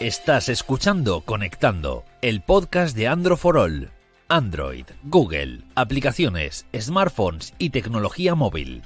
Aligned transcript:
Estás 0.00 0.48
escuchando 0.48 1.22
Conectando, 1.22 2.04
el 2.22 2.40
podcast 2.40 2.96
de 2.96 3.08
Android 3.08 3.36
for 3.36 3.58
All. 3.58 3.90
Android, 4.28 4.86
Google, 5.02 5.64
aplicaciones, 5.74 6.66
smartphones 6.72 7.52
y 7.58 7.70
tecnología 7.70 8.36
móvil. 8.36 8.84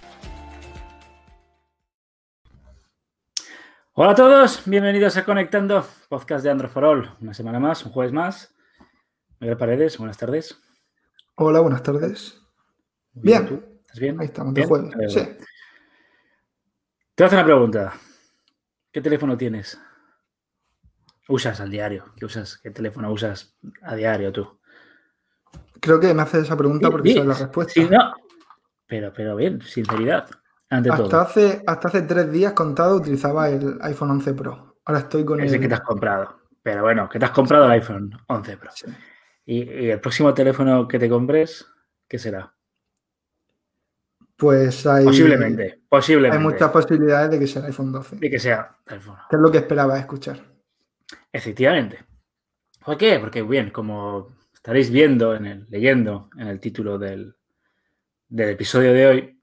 Hola 3.93 4.13
a 4.13 4.15
todos, 4.15 4.63
bienvenidos 4.65 5.19
a 5.19 5.27
Conectando, 5.27 5.87
podcast 6.09 6.45
de 6.45 6.51
Android 6.51 6.71
for 6.71 6.83
All. 6.83 7.15
Una 7.21 7.35
semana 7.35 7.61
más, 7.61 7.85
un 7.85 7.93
jueves 7.93 8.15
más. 8.15 8.55
Miguel 9.39 9.59
Paredes, 9.59 9.99
buenas 9.99 10.17
tardes. 10.17 10.59
Hola, 11.35 11.61
buenas 11.61 11.83
tardes. 11.83 12.41
Bien. 13.13 13.47
¿Tú? 13.47 13.63
¿Estás 13.83 13.99
bien? 13.99 14.19
Ahí 14.19 14.29
estamos, 14.29 14.55
de 14.55 14.65
jueves. 14.65 15.13
Sí. 15.13 15.21
Te 15.21 15.37
voy 17.19 17.19
a 17.19 17.27
hacer 17.27 17.39
una 17.39 17.45
pregunta. 17.45 17.93
¿Qué 18.91 19.03
teléfono 19.03 19.37
tienes? 19.37 19.79
Usas 21.29 21.61
al 21.61 21.71
diario? 21.71 22.13
¿Qué 22.17 22.25
usas? 22.27 22.59
¿Qué 22.59 22.71
teléfono 22.71 23.11
usas 23.13 23.57
a 23.83 23.95
diario 23.95 24.33
tú? 24.33 24.61
Creo 25.81 25.99
que 25.99 26.15
me 26.15 26.23
haces 26.23 26.45
esa 26.45 26.57
pregunta 26.57 26.91
porque 26.91 27.11
Sí, 27.11 27.15
sabes 27.17 27.29
la 27.29 27.47
respuesta. 27.47 27.73
Sí, 27.75 27.89
no. 27.91 28.15
Pero, 28.87 29.13
pero 29.13 29.37
bien, 29.37 29.61
sinceridad. 29.63 30.29
Ante 30.71 30.91
hasta, 30.91 31.09
todo. 31.09 31.21
hace, 31.21 31.63
hasta 31.67 31.89
hace 31.89 32.03
tres 32.03 32.31
días 32.31 32.53
contado 32.53 32.97
utilizaba 32.97 33.49
el 33.49 33.79
iPhone 33.83 34.11
11 34.11 34.35
Pro. 34.35 34.77
Ahora 34.85 35.01
estoy 35.01 35.25
con 35.25 35.41
Ese 35.41 35.57
el... 35.57 35.61
que 35.61 35.69
te 35.69 35.75
has 35.75 35.81
comprado. 35.81 36.41
Pero 36.63 36.83
bueno, 36.83 37.09
que 37.09 37.19
te 37.19 37.25
has 37.25 37.31
comprado 37.33 37.67
el 37.67 37.73
iPhone 37.73 38.11
11 38.29 38.57
Pro. 38.57 38.71
Y, 39.45 39.63
y 39.63 39.91
el 39.91 40.01
próximo 40.01 40.33
teléfono 40.33 40.87
que 40.87 40.99
te 40.99 41.09
compres, 41.09 41.67
¿qué 42.09 42.19
será? 42.19 42.55
Pues 44.37 44.87
hay, 44.87 45.05
Posiblemente. 45.05 45.63
hay 45.63 45.83
Posiblemente. 45.89 46.43
muchas 46.43 46.71
posibilidades 46.71 47.31
de 47.31 47.39
que 47.39 47.47
sea 47.47 47.61
el 47.63 47.67
iPhone 47.67 47.93
12. 47.93 48.17
De 48.17 48.31
que 48.31 48.39
sea 48.39 48.77
teléfono. 48.85 49.19
Que 49.29 49.37
es 49.37 49.43
lo 49.43 49.51
que 49.51 49.59
esperaba 49.59 49.99
escuchar. 49.99 50.41
Efectivamente. 51.33 52.05
¿Por 52.85 52.99
qué? 52.99 53.19
Porque, 53.19 53.43
bien, 53.43 53.71
como 53.71 54.37
estaréis 54.53 54.91
viendo, 54.91 55.35
en 55.35 55.47
el, 55.47 55.67
leyendo 55.71 56.29
en 56.37 56.49
el 56.49 56.61
título 56.61 56.99
del, 56.99 57.35
del 58.29 58.51
episodio 58.51 58.93
de 58.93 59.07
hoy, 59.07 59.41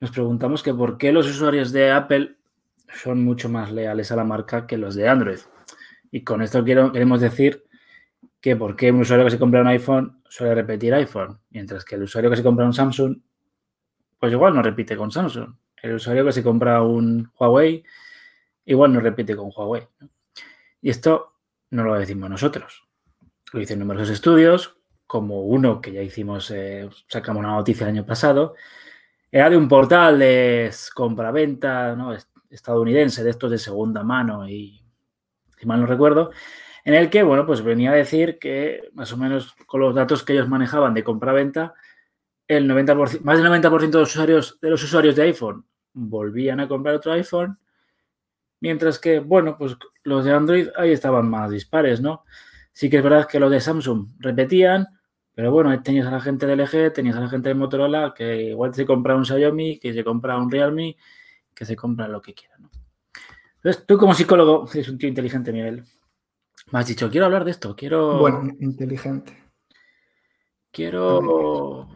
nos 0.00 0.10
preguntamos 0.10 0.62
que 0.62 0.74
por 0.74 0.98
qué 0.98 1.12
los 1.12 1.26
usuarios 1.26 1.72
de 1.72 1.90
Apple 1.90 2.36
son 2.94 3.24
mucho 3.24 3.48
más 3.48 3.72
leales 3.72 4.12
a 4.12 4.16
la 4.16 4.24
marca 4.24 4.66
que 4.66 4.76
los 4.76 4.94
de 4.94 5.08
Android. 5.08 5.38
Y 6.10 6.22
con 6.22 6.42
esto 6.42 6.62
quiero, 6.64 6.92
queremos 6.92 7.20
decir 7.20 7.64
que 8.40 8.56
por 8.56 8.76
qué 8.76 8.92
un 8.92 9.00
usuario 9.00 9.24
que 9.24 9.32
se 9.32 9.38
compra 9.38 9.60
un 9.60 9.68
iPhone 9.68 10.22
suele 10.28 10.54
repetir 10.54 10.94
iPhone, 10.94 11.40
mientras 11.50 11.84
que 11.84 11.96
el 11.96 12.02
usuario 12.02 12.30
que 12.30 12.36
se 12.36 12.42
compra 12.42 12.66
un 12.66 12.72
Samsung, 12.72 13.18
pues 14.18 14.32
igual 14.32 14.54
no 14.54 14.62
repite 14.62 14.96
con 14.96 15.10
Samsung. 15.10 15.54
El 15.82 15.94
usuario 15.94 16.24
que 16.24 16.32
se 16.32 16.42
compra 16.42 16.82
un 16.82 17.30
Huawei, 17.38 17.82
igual 18.64 18.92
no 18.92 19.00
repite 19.00 19.34
con 19.34 19.50
Huawei. 19.54 19.86
Y 20.86 20.90
esto 20.90 21.32
no 21.70 21.82
lo 21.82 21.98
decimos 21.98 22.30
nosotros. 22.30 22.86
Lo 23.52 23.58
dicen 23.58 23.80
numerosos 23.80 24.10
estudios, 24.10 24.76
como 25.04 25.40
uno 25.40 25.80
que 25.80 25.90
ya 25.90 26.00
hicimos, 26.00 26.48
eh, 26.52 26.88
sacamos 27.08 27.40
una 27.40 27.56
noticia 27.56 27.88
el 27.88 27.94
año 27.94 28.06
pasado, 28.06 28.54
era 29.28 29.50
de 29.50 29.56
un 29.56 29.66
portal 29.66 30.20
de 30.20 30.70
compra-venta 30.94 31.96
¿no? 31.96 32.16
estadounidense, 32.48 33.24
de 33.24 33.30
estos 33.30 33.50
de 33.50 33.58
segunda 33.58 34.04
mano 34.04 34.48
y, 34.48 34.80
si 35.58 35.66
mal 35.66 35.80
no 35.80 35.86
recuerdo, 35.86 36.30
en 36.84 36.94
el 36.94 37.10
que, 37.10 37.24
bueno, 37.24 37.46
pues 37.46 37.62
venía 37.62 37.90
a 37.90 37.94
decir 37.94 38.38
que 38.38 38.88
más 38.92 39.12
o 39.12 39.16
menos 39.16 39.56
con 39.66 39.80
los 39.80 39.92
datos 39.92 40.22
que 40.22 40.34
ellos 40.34 40.48
manejaban 40.48 40.94
de 40.94 41.02
compra-venta, 41.02 41.74
el 42.46 42.70
90%, 42.70 43.22
más 43.22 43.38
del 43.38 43.48
90% 43.48 43.90
de 43.90 43.98
los, 43.98 44.10
usuarios, 44.14 44.60
de 44.60 44.70
los 44.70 44.84
usuarios 44.84 45.16
de 45.16 45.22
iPhone 45.24 45.66
volvían 45.92 46.60
a 46.60 46.68
comprar 46.68 46.94
otro 46.94 47.10
iPhone, 47.10 47.58
mientras 48.60 48.98
que, 48.98 49.20
bueno, 49.20 49.56
pues 49.58 49.76
los 50.04 50.24
de 50.24 50.32
Android 50.32 50.68
ahí 50.76 50.92
estaban 50.92 51.28
más 51.28 51.50
dispares, 51.50 52.00
¿no? 52.00 52.24
Sí 52.72 52.90
que 52.90 52.98
es 52.98 53.02
verdad 53.02 53.26
que 53.26 53.40
los 53.40 53.50
de 53.50 53.60
Samsung 53.60 54.08
repetían, 54.18 54.86
pero 55.34 55.50
bueno, 55.50 55.82
tenías 55.82 56.06
a 56.06 56.10
la 56.10 56.20
gente 56.20 56.46
de 56.46 56.56
LG, 56.56 56.92
tenías 56.92 57.16
a 57.16 57.20
la 57.20 57.28
gente 57.28 57.48
de 57.48 57.54
Motorola, 57.54 58.14
que 58.16 58.50
igual 58.50 58.74
se 58.74 58.86
compra 58.86 59.16
un 59.16 59.24
Xiaomi, 59.24 59.78
que 59.78 59.92
se 59.92 60.04
compra 60.04 60.38
un 60.38 60.50
Realme, 60.50 60.96
que 61.54 61.64
se 61.64 61.76
compra 61.76 62.08
lo 62.08 62.20
que 62.20 62.34
quiera, 62.34 62.56
¿no? 62.58 62.70
Entonces, 63.56 63.84
tú 63.86 63.98
como 63.98 64.14
psicólogo, 64.14 64.68
eres 64.72 64.88
un 64.88 64.98
tío 64.98 65.08
inteligente, 65.08 65.52
Miguel, 65.52 65.84
me 66.70 66.78
has 66.78 66.86
dicho, 66.86 67.10
quiero 67.10 67.26
hablar 67.26 67.44
de 67.44 67.50
esto, 67.50 67.74
quiero... 67.76 68.18
Bueno, 68.18 68.50
inteligente. 68.60 69.36
Quiero 70.70 71.88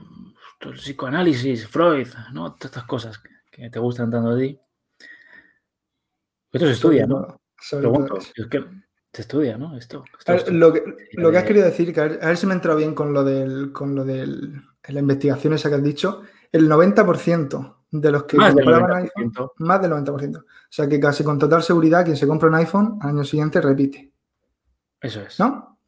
el 0.61 0.75
psicoanálisis, 0.75 1.67
Freud, 1.67 2.09
¿no? 2.33 2.55
Todas 2.55 2.67
estas 2.67 2.85
cosas 2.85 3.19
que, 3.19 3.31
que 3.51 3.71
te 3.71 3.79
gustan 3.79 4.11
tanto 4.11 4.31
a 4.31 4.39
ti. 4.39 4.59
Esto 6.53 6.67
se 6.67 6.73
estudia, 6.73 7.07
¿no? 7.07 7.41
Pregunto, 7.71 8.19
es 8.19 8.47
que 8.49 8.65
se 9.13 9.23
estudia, 9.23 9.59
¿no? 9.59 9.77
Esto. 9.77 10.05
lo, 10.51 10.73
que, 10.73 10.83
lo 11.15 11.31
que 11.31 11.39
has 11.39 11.45
querido 11.45 11.67
decir, 11.67 11.93
que 11.93 12.01
a 12.01 12.05
ver, 12.05 12.19
a 12.23 12.27
ver 12.29 12.37
si 12.37 12.47
me 12.47 12.53
he 12.53 12.57
entrado 12.57 12.79
bien 12.79 12.95
con 12.95 13.13
lo 13.13 13.25
del, 13.25 13.73
con 13.73 13.95
lo 13.95 14.05
del, 14.05 14.63
la 14.89 15.01
investigación 15.01 15.53
esa 15.53 15.69
que 15.69 15.77
has 15.77 15.83
dicho, 15.83 16.23
el 16.53 16.69
90% 16.69 17.77
de 17.93 18.11
los 18.11 18.25
que 18.25 18.37
Más 18.37 18.55
compraban 18.55 19.05
90%. 19.05 19.11
iPhone, 19.17 19.51
más 19.59 19.83
del 19.83 19.91
90%. 19.93 20.39
O 20.39 20.45
sea 20.69 20.89
que 20.89 21.01
casi 21.01 21.25
con 21.25 21.39
total 21.39 21.63
seguridad 21.63 22.05
quien 22.05 22.17
se 22.17 22.27
compra 22.27 22.49
un 22.49 22.55
iPhone 22.57 22.99
al 23.01 23.11
año 23.11 23.25
siguiente 23.25 23.61
repite, 23.61 24.13
Eso 25.01 25.23
es. 25.23 25.39
¿no? 25.41 25.79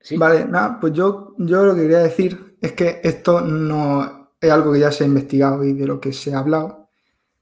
Sí. 0.00 0.16
Vale, 0.16 0.46
nada, 0.46 0.80
pues 0.80 0.92
yo, 0.94 1.34
yo 1.38 1.64
lo 1.64 1.74
que 1.74 1.82
quería 1.82 1.98
decir 1.98 2.56
es 2.60 2.72
que 2.72 3.00
esto 3.04 3.40
no 3.40 4.32
es 4.40 4.50
algo 4.50 4.72
que 4.72 4.80
ya 4.80 4.90
se 4.90 5.04
ha 5.04 5.06
investigado 5.06 5.62
y 5.64 5.74
de 5.74 5.86
lo 5.86 6.00
que 6.00 6.12
se 6.12 6.34
ha 6.34 6.38
hablado. 6.38 6.88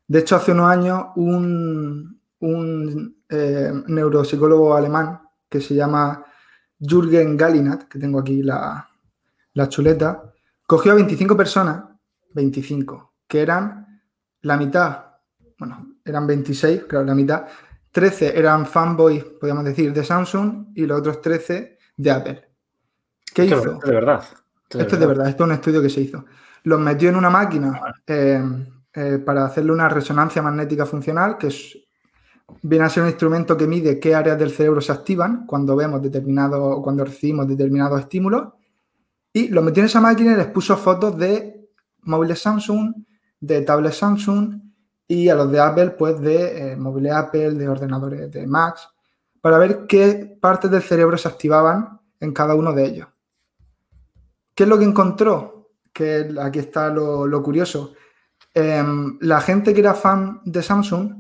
De 0.07 0.19
hecho, 0.19 0.37
hace 0.37 0.53
unos 0.53 0.69
años 0.69 1.07
un, 1.17 2.20
un 2.41 3.23
eh, 3.29 3.73
neuropsicólogo 3.87 4.75
alemán 4.75 5.21
que 5.49 5.61
se 5.61 5.75
llama 5.75 6.25
Jürgen 6.79 7.37
Gallinat, 7.37 7.85
que 7.85 7.99
tengo 7.99 8.21
aquí 8.21 8.43
la, 8.43 8.89
la 9.55 9.69
chuleta, 9.69 10.33
cogió 10.67 10.93
a 10.93 10.95
25 10.97 11.37
personas, 11.37 11.85
25, 12.35 13.15
que 13.27 13.43
eran 13.43 14.03
la 14.43 14.57
mitad, 14.57 15.05
bueno, 15.59 15.97
eran 16.05 16.27
26, 16.27 16.85
claro, 16.85 17.05
la 17.05 17.15
mitad, 17.15 17.47
13 17.91 18.39
eran 18.39 18.65
fanboys, 18.67 19.25
podríamos 19.25 19.65
decir, 19.65 19.93
de 19.93 20.05
Samsung 20.05 20.69
y 20.75 20.87
los 20.87 21.01
otros 21.01 21.21
13 21.21 21.79
de 21.97 22.11
Apple. 22.11 22.49
¿Qué 23.35 23.43
Esto, 23.45 23.59
hizo? 23.59 23.73
esto 23.75 23.87
de 23.87 23.93
verdad. 23.95 24.25
Esto 24.71 24.95
es 24.95 25.01
de 25.01 25.07
verdad, 25.07 25.29
esto 25.29 25.43
es 25.45 25.49
un 25.49 25.55
estudio 25.55 25.83
que 25.83 25.91
se 25.91 26.01
hizo. 26.01 26.25
Los 26.63 26.79
metió 26.81 27.09
en 27.09 27.17
una 27.17 27.31
máquina 27.31 27.81
eh, 28.07 28.43
eh, 28.95 29.19
para 29.19 29.45
hacerle 29.45 29.73
una 29.73 29.89
resonancia 29.89 30.41
magnética 30.41 30.87
funcional, 30.87 31.37
que 31.37 31.49
es- 31.49 31.77
viene 32.63 32.85
a 32.85 32.89
ser 32.89 33.03
un 33.03 33.09
instrumento 33.09 33.57
que 33.57 33.67
mide 33.67 33.99
qué 33.99 34.15
áreas 34.15 34.39
del 34.39 34.51
cerebro 34.51 34.81
se 34.81 34.93
activan 34.93 35.47
cuando 35.47 35.77
vemos 35.77 36.03
determinado, 36.03 36.81
cuando 36.83 37.05
recibimos 37.05 37.49
determinados 37.49 38.01
estímulos. 38.01 38.53
Y 39.33 39.49
los 39.49 39.63
metió 39.63 39.83
en 39.83 39.87
esa 39.87 40.01
máquina 40.01 40.33
y 40.33 40.37
les 40.37 40.49
puso 40.49 40.77
fotos 40.77 41.17
de 41.17 41.69
móviles 42.03 42.41
Samsung, 42.41 42.95
de 43.41 43.63
tablets 43.63 43.97
Samsung 43.97 44.61
y 45.07 45.29
a 45.29 45.35
los 45.35 45.51
de 45.51 45.61
Apple, 45.61 45.91
pues 45.91 46.21
de 46.21 46.73
eh, 46.73 46.77
móviles 46.77 47.13
Apple, 47.13 47.53
de 47.53 47.69
ordenadores 47.69 48.31
de 48.31 48.47
Macs, 48.47 48.89
para 49.41 49.59
ver 49.59 49.87
qué 49.87 50.39
partes 50.41 50.71
del 50.71 50.83
cerebro 50.83 51.17
se 51.17 51.29
activaban 51.29 52.01
en 52.21 52.33
cada 52.33 52.55
uno 52.55 52.73
de 52.73 52.85
ellos. 52.85 53.09
¿Qué 54.55 54.65
es 54.65 54.69
lo 54.69 54.79
que 54.79 54.85
encontró? 54.85 55.71
Que 55.93 56.33
aquí 56.41 56.59
está 56.59 56.91
lo, 56.91 57.27
lo 57.27 57.43
curioso. 57.43 57.95
Em, 58.53 59.19
la 59.21 59.41
gente 59.41 59.73
que 59.73 59.81
era 59.81 59.95
fan 59.95 60.41
de 60.45 60.63
Samsung, 60.63 61.20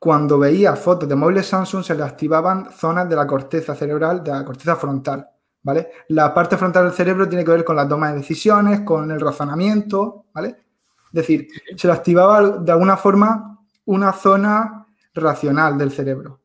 cuando 0.00 0.38
veía 0.38 0.74
fotos 0.76 1.06
de 1.06 1.14
móviles 1.14 1.46
Samsung, 1.46 1.84
se 1.84 1.94
le 1.94 2.02
activaban 2.02 2.72
zonas 2.72 3.06
de 3.06 3.14
la 3.14 3.26
corteza 3.26 3.74
cerebral, 3.74 4.24
de 4.24 4.30
la 4.30 4.46
corteza 4.46 4.74
frontal. 4.74 5.28
¿Vale? 5.62 5.90
La 6.08 6.32
parte 6.32 6.56
frontal 6.56 6.84
del 6.84 6.94
cerebro 6.94 7.28
tiene 7.28 7.44
que 7.44 7.50
ver 7.50 7.64
con 7.64 7.76
la 7.76 7.86
toma 7.86 8.10
de 8.10 8.16
decisiones, 8.16 8.80
con 8.80 9.10
el 9.10 9.20
razonamiento, 9.20 10.24
¿vale? 10.32 10.48
Es 10.48 11.12
decir, 11.12 11.48
se 11.76 11.86
le 11.86 11.92
activaba 11.92 12.60
de 12.60 12.72
alguna 12.72 12.96
forma 12.96 13.58
una 13.84 14.14
zona 14.14 14.86
racional 15.12 15.76
del 15.76 15.92
cerebro. 15.92 16.40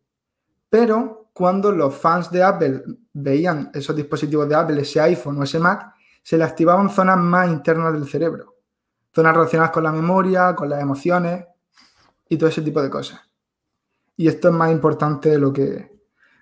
Pero 0.70 1.30
cuando 1.32 1.72
los 1.72 1.96
fans 1.96 2.30
de 2.30 2.44
Apple 2.44 2.84
veían 3.14 3.72
esos 3.74 3.96
dispositivos 3.96 4.50
de 4.50 4.56
Apple, 4.56 4.82
ese 4.82 5.00
iPhone 5.00 5.40
o 5.40 5.44
ese 5.44 5.60
Mac, 5.60 5.94
se 6.22 6.38
le 6.38 6.44
activaban 6.44 6.90
zonas 6.90 7.18
más 7.18 7.48
internas 7.50 7.94
del 7.94 8.06
cerebro. 8.06 8.56
Zonas 9.14 9.34
relacionadas 9.34 9.72
con 9.72 9.84
la 9.84 9.94
memoria, 9.94 10.54
con 10.54 10.68
las 10.68 10.82
emociones 10.82 11.46
y 12.28 12.36
todo 12.36 12.50
ese 12.50 12.62
tipo 12.62 12.82
de 12.82 12.90
cosas. 12.90 13.22
Y 14.18 14.28
esto 14.28 14.50
es 14.50 14.54
más 14.54 14.72
importante 14.72 15.30
de 15.30 15.40
lo 15.40 15.52
que, 15.52 15.92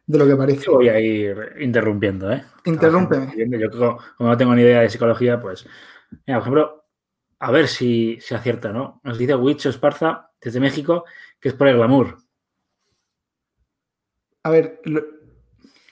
de 0.05 0.17
lo 0.17 0.27
que 0.27 0.35
parece. 0.35 0.65
Yo 0.65 0.73
voy 0.73 0.89
a 0.89 0.99
ir 0.99 1.55
interrumpiendo, 1.59 2.31
¿eh? 2.31 2.43
Interrúmpeme. 2.65 3.33
Yo 3.59 3.69
como, 3.71 3.97
como 4.17 4.29
no 4.29 4.37
tengo 4.37 4.53
ni 4.55 4.61
idea 4.61 4.81
de 4.81 4.89
psicología, 4.89 5.41
pues. 5.41 5.65
Mira, 6.27 6.37
por 6.39 6.41
ejemplo, 6.43 6.85
a 7.39 7.51
ver 7.51 7.67
si 7.67 8.19
se 8.21 8.35
acierta, 8.35 8.71
¿no? 8.71 9.01
Nos 9.03 9.17
dice 9.17 9.35
Wicho 9.35 9.69
Esparza, 9.69 10.29
desde 10.39 10.59
México, 10.59 11.05
que 11.39 11.49
es 11.49 11.55
por 11.55 11.67
el 11.67 11.77
glamour. 11.77 12.17
A 14.43 14.49
ver, 14.49 14.81
lo- 14.85 15.03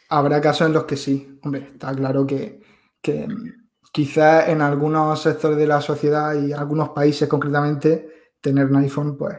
habrá 0.09 0.41
casos 0.41 0.67
en 0.67 0.73
los 0.73 0.83
que 0.85 0.97
sí. 0.97 1.39
Hombre, 1.43 1.69
está 1.73 1.93
claro 1.95 2.25
que, 2.27 2.59
que 3.01 3.27
quizás 3.91 4.49
en 4.49 4.61
algunos 4.61 5.21
sectores 5.21 5.57
de 5.57 5.67
la 5.67 5.81
sociedad 5.81 6.33
y 6.35 6.53
algunos 6.53 6.89
países 6.89 7.27
concretamente, 7.27 8.31
tener 8.41 8.67
un 8.67 8.75
iPhone, 8.77 9.17
pues, 9.17 9.37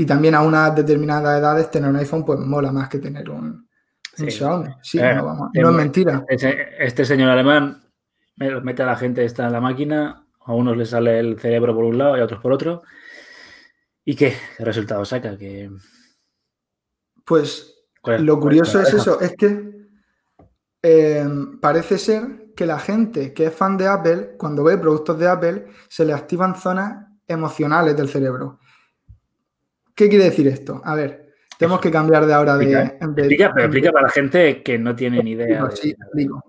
Y 0.00 0.06
también 0.06 0.36
a 0.36 0.42
unas 0.42 0.74
determinadas 0.76 1.40
edades 1.40 1.70
tener 1.72 1.90
un 1.90 1.96
iPhone 1.96 2.24
pues 2.24 2.38
mola 2.38 2.70
más 2.70 2.88
que 2.88 2.98
tener 3.00 3.28
un, 3.28 3.68
Xiaomi. 4.16 4.68
Sí, 4.80 4.98
Eh, 5.00 5.14
no, 5.14 5.24
vamos, 5.26 5.50
no 5.52 5.70
es 5.70 5.74
mentira. 5.74 6.24
Este 6.28 7.04
señor 7.04 7.28
alemán 7.30 7.82
me- 8.36 8.60
mete 8.60 8.84
a 8.84 8.86
la 8.86 8.96
gente 8.96 9.24
esta 9.24 9.46
en 9.46 9.52
la 9.52 9.60
máquina, 9.60 10.24
a 10.46 10.54
unos 10.54 10.76
les 10.76 10.90
sale 10.90 11.18
el 11.18 11.38
cerebro 11.40 11.74
por 11.74 11.84
un 11.84 11.98
lado 11.98 12.16
y 12.16 12.20
a 12.20 12.24
otros 12.24 12.40
por 12.40 12.52
otro. 12.52 12.82
¿Y 14.04 14.14
qué? 14.14 14.34
¿Qué 14.56 14.64
resultado 14.64 15.04
saca? 15.04 15.36
Que, 15.36 15.68
Pues 17.24 17.74
¿cuál 18.00 18.16
es- 18.16 18.22
Lo 18.22 18.34
es 18.34 18.38
curioso 18.40 18.80
es 18.80 18.94
eso, 18.94 19.20
es 19.20 19.34
que 19.36 19.72
eh, 20.82 21.26
parece 21.60 21.98
ser 21.98 22.52
que 22.56 22.66
la 22.66 22.78
gente 22.78 23.32
que 23.34 23.46
es 23.46 23.54
fan 23.54 23.76
de 23.76 23.88
Apple, 23.88 24.36
cuando 24.38 24.62
ve 24.64 24.78
productos 24.78 25.18
de 25.18 25.28
Apple, 25.28 25.66
se 25.88 26.04
le 26.04 26.12
activan 26.12 26.54
zonas 26.54 27.04
emocionales 27.26 27.96
del 27.96 28.08
cerebro. 28.08 28.60
¿Qué 29.98 30.08
quiere 30.08 30.26
decir 30.26 30.46
esto? 30.46 30.80
A 30.84 30.94
ver, 30.94 31.32
tenemos 31.58 31.80
que 31.80 31.90
cambiar 31.90 32.24
de 32.24 32.32
ahora 32.32 32.56
de... 32.56 32.66
Explica, 32.72 32.98
de- 33.04 33.22
Explica, 33.22 33.52
pero 33.52 33.66
explica 33.66 33.90
para 33.90 34.06
la 34.06 34.12
gente 34.12 34.62
que 34.62 34.78
no 34.78 34.94
tiene 34.94 35.20
ni 35.24 35.32
idea. 35.32 35.56
Digo, 35.56 35.66
de- 35.68 35.76
sí, 35.76 35.94
digo. 36.14 36.44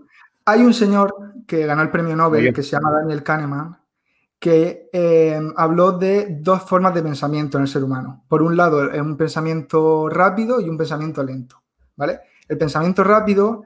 Hay 0.46 0.62
un 0.62 0.72
señor 0.76 1.16
que 1.48 1.66
ganó 1.66 1.82
el 1.82 1.90
premio 1.90 2.16
Nobel 2.16 2.42
bien. 2.44 2.54
que 2.54 2.62
se 2.62 2.72
llama 2.74 2.92
Daniel 2.92 3.24
Kahneman, 3.24 3.76
que 4.38 4.88
eh, 4.94 5.42
habló 5.58 5.94
de 5.94 6.38
dos 6.42 6.62
formas 6.62 6.94
de 6.94 7.02
pensamiento 7.02 7.58
en 7.58 7.64
el 7.64 7.68
ser 7.68 7.84
humano. 7.84 8.24
Por 8.28 8.44
un 8.44 8.56
lado, 8.56 8.92
es 8.92 9.02
un 9.02 9.18
pensamiento 9.18 10.10
rápido 10.10 10.62
y 10.62 10.70
un 10.70 10.78
pensamiento 10.78 11.24
lento. 11.24 11.60
¿vale? 11.96 12.20
El 12.48 12.60
pensamiento 12.60 13.04
rápido 13.04 13.64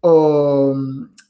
o, 0.00 0.76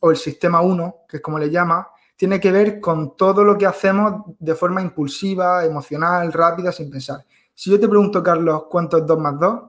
o 0.00 0.11
el 0.11 0.17
sistema 0.19 0.61
1, 0.61 0.97
que 1.09 1.17
es 1.17 1.23
como 1.23 1.39
le 1.39 1.49
llama, 1.49 1.89
tiene 2.17 2.39
que 2.39 2.53
ver 2.53 2.81
con 2.81 3.17
todo 3.17 3.43
lo 3.45 3.57
que 3.57 3.65
hacemos 3.67 4.25
de 4.39 4.55
forma 4.55 4.83
impulsiva, 4.83 5.65
emocional, 5.65 6.31
rápida, 6.33 6.71
sin 6.71 6.91
pensar. 6.91 7.25
Si 7.55 7.71
yo 7.71 7.79
te 7.79 7.89
pregunto, 7.89 8.23
Carlos, 8.23 8.65
¿cuánto 8.69 8.99
es 8.99 9.06
2 9.06 9.19
más 9.19 9.39
2? 9.39 9.61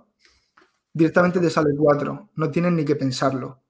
Directamente 0.93 1.39
te 1.39 1.49
sale 1.49 1.75
4. 1.77 2.29
No 2.35 2.49
tienes 2.49 2.71
ni 2.71 2.85
que 2.85 2.95
pensarlo. 2.95 3.61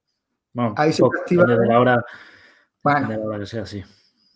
Bueno, 0.54 0.74
ahí 0.78 0.94
se 0.94 1.02
poco, 1.02 1.18
activa- 1.20 1.44
depende 1.44 1.64
de 1.64 1.70
la 1.74 1.80
hora, 1.80 2.06
Bueno, 2.84 3.08
de 3.10 3.18
la 3.18 3.26
hora 3.26 3.40
que 3.40 3.46
sea. 3.46 3.64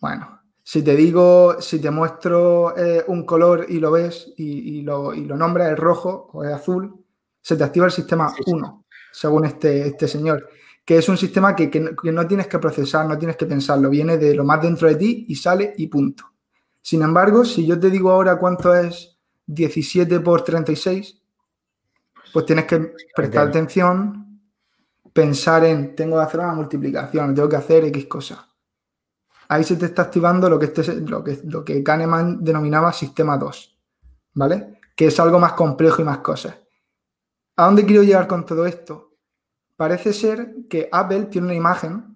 Bueno, 0.02 0.42
si 0.64 0.82
te 0.84 0.96
digo, 0.96 1.62
si 1.62 1.80
te 1.80 1.92
muestro 1.92 2.76
eh, 2.78 3.04
un 3.08 3.26
color 3.26 3.66
y 3.70 3.80
lo 3.80 3.92
ves 3.92 4.34
y, 4.38 4.80
y 4.80 4.82
lo, 4.82 5.14
y 5.14 5.26
lo 5.26 5.38
nombras, 5.38 5.72
es 5.72 5.80
rojo 5.80 6.30
o 6.34 6.44
es 6.44 6.52
azul, 6.54 7.06
se 7.42 7.56
te 7.56 7.64
activa 7.64 7.86
el 7.86 7.92
sistema 7.92 8.30
Sí, 8.30 8.44
sí. 8.46 8.52
1, 8.54 8.86
según 9.12 9.46
este, 9.46 9.88
este 9.88 10.08
señor, 10.08 10.50
que 10.84 10.98
es 10.98 11.08
un 11.10 11.18
sistema 11.18 11.56
que, 11.56 11.70
que 11.70 11.80
no- 11.80 11.96
que 11.96 12.12
no 12.12 12.28
tienes 12.28 12.48
que 12.48 12.60
procesar, 12.60 13.06
no 13.08 13.18
tienes 13.18 13.38
que 13.38 13.46
pensarlo, 13.46 13.90
viene 13.90 14.18
de 14.18 14.34
lo 14.36 14.44
más 14.44 14.62
dentro 14.62 14.88
de 14.88 14.96
ti 14.96 15.26
y 15.30 15.36
sale 15.36 15.74
y 15.78 15.88
punto. 15.88 16.24
Sin 16.82 17.02
embargo, 17.04 17.46
si 17.46 17.66
yo 17.66 17.80
te 17.80 17.90
digo 17.90 18.10
ahora 18.12 18.38
cuánto 18.40 18.74
es 18.74 19.19
17 19.52 20.20
por 20.20 20.44
36, 20.44 21.20
pues 22.32 22.46
tienes 22.46 22.66
que 22.66 22.94
prestar 23.16 23.48
atención, 23.48 24.42
pensar 25.12 25.66
en, 25.66 25.96
tengo 25.96 26.18
que 26.18 26.24
hacer 26.24 26.40
una 26.40 26.54
multiplicación, 26.54 27.34
tengo 27.34 27.50
que 27.50 27.56
hacer 27.56 27.86
X 27.86 28.06
cosa. 28.06 28.48
Ahí 29.48 29.64
se 29.64 29.76
te 29.78 29.88
está 29.88 30.04
activando 30.04 30.48
lo 30.48 30.60
que, 30.60 30.66
este, 30.66 31.02
lo 31.02 31.24
que, 31.24 31.40
lo 31.46 31.66
que 31.66 31.84
Kahneman 31.84 32.44
denominaba 32.44 32.94
sistema 32.94 33.38
2, 33.38 33.76
¿vale? 34.36 34.80
Que 34.96 35.08
es 35.08 35.20
algo 35.20 35.40
más 35.40 35.54
complejo 35.54 36.04
y 36.04 36.06
más 36.06 36.20
cosas. 36.20 36.56
¿A 37.56 37.66
dónde 37.66 37.88
quiero 37.88 38.04
llegar 38.04 38.28
con 38.28 38.46
todo 38.46 38.68
esto? 38.68 39.16
Parece 39.76 40.14
ser 40.14 40.68
que 40.70 40.90
Apple 40.92 41.24
tiene 41.24 41.48
una 41.48 41.56
imagen, 41.56 42.16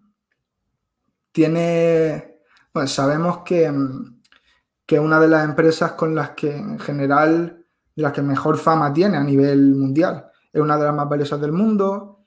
tiene, 1.32 2.38
pues 2.72 2.92
sabemos 2.92 3.40
que, 3.40 3.74
que 4.86 5.00
una 5.00 5.20
de 5.20 5.28
las 5.28 5.46
empresas 5.46 5.94
con 5.94 6.14
las 6.16 6.32
que 6.32 6.56
en 6.56 6.80
general, 6.80 7.66
las 7.96 8.12
que 8.12 8.22
mejor 8.22 8.58
fama 8.58 8.94
tiene 8.94 9.18
a 9.18 9.24
nivel 9.24 9.76
mundial, 9.76 10.30
es 10.52 10.62
una 10.62 10.78
de 10.78 10.86
las 10.86 10.96
más 10.96 11.10
valiosas 11.10 11.40
del 11.42 11.52
mundo. 11.52 12.20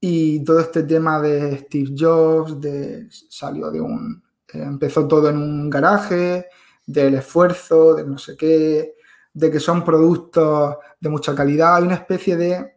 Y 0.00 0.42
todo 0.44 0.60
este 0.60 0.84
tema 0.84 1.20
de 1.20 1.58
Steve 1.58 1.94
Jobs, 1.96 2.60
de, 2.60 3.08
salió 3.10 3.70
de 3.70 3.80
un, 3.80 4.22
empezó 4.52 5.06
todo 5.06 5.28
en 5.28 5.36
un 5.36 5.68
garaje, 5.68 6.46
del 6.86 7.14
esfuerzo, 7.14 7.94
de 7.94 8.04
no 8.04 8.18
sé 8.18 8.36
qué, 8.36 8.96
de 9.32 9.50
que 9.50 9.60
son 9.60 9.84
productos 9.84 10.76
de 10.98 11.08
mucha 11.08 11.34
calidad, 11.34 11.76
hay 11.76 11.84
una 11.84 11.94
especie 11.94 12.36
de, 12.36 12.74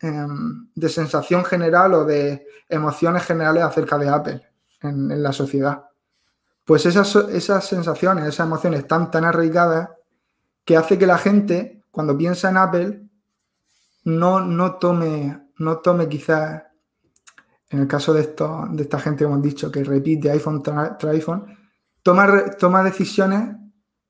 em, 0.00 0.68
de 0.74 0.88
sensación 0.88 1.44
general 1.44 1.94
o 1.94 2.04
de 2.04 2.46
emociones 2.68 3.24
generales 3.24 3.62
acerca 3.62 3.96
de 3.96 4.08
Apple 4.08 4.42
en 4.82 5.22
la 5.22 5.32
sociedad. 5.32 5.84
Pues 6.64 6.86
esas, 6.86 7.14
esas 7.16 7.66
sensaciones, 7.66 8.26
esas 8.26 8.46
emociones 8.46 8.80
están 8.80 9.10
tan 9.10 9.24
arraigadas 9.24 9.90
que 10.64 10.76
hace 10.76 10.98
que 10.98 11.06
la 11.06 11.18
gente, 11.18 11.84
cuando 11.90 12.16
piensa 12.16 12.48
en 12.48 12.56
Apple, 12.56 13.02
no, 14.04 14.40
no 14.40 14.76
tome, 14.76 15.48
no 15.58 15.78
tome 15.78 16.08
quizás, 16.08 16.62
en 17.68 17.80
el 17.80 17.86
caso 17.86 18.14
de, 18.14 18.22
esto, 18.22 18.66
de 18.70 18.82
esta 18.82 18.98
gente 18.98 19.18
que 19.18 19.24
hemos 19.24 19.42
dicho, 19.42 19.70
que 19.70 19.84
repite 19.84 20.30
iPhone 20.30 20.62
tras 20.62 21.04
iPhone, 21.04 21.44
toma, 22.02 22.50
toma 22.58 22.82
decisiones 22.82 23.56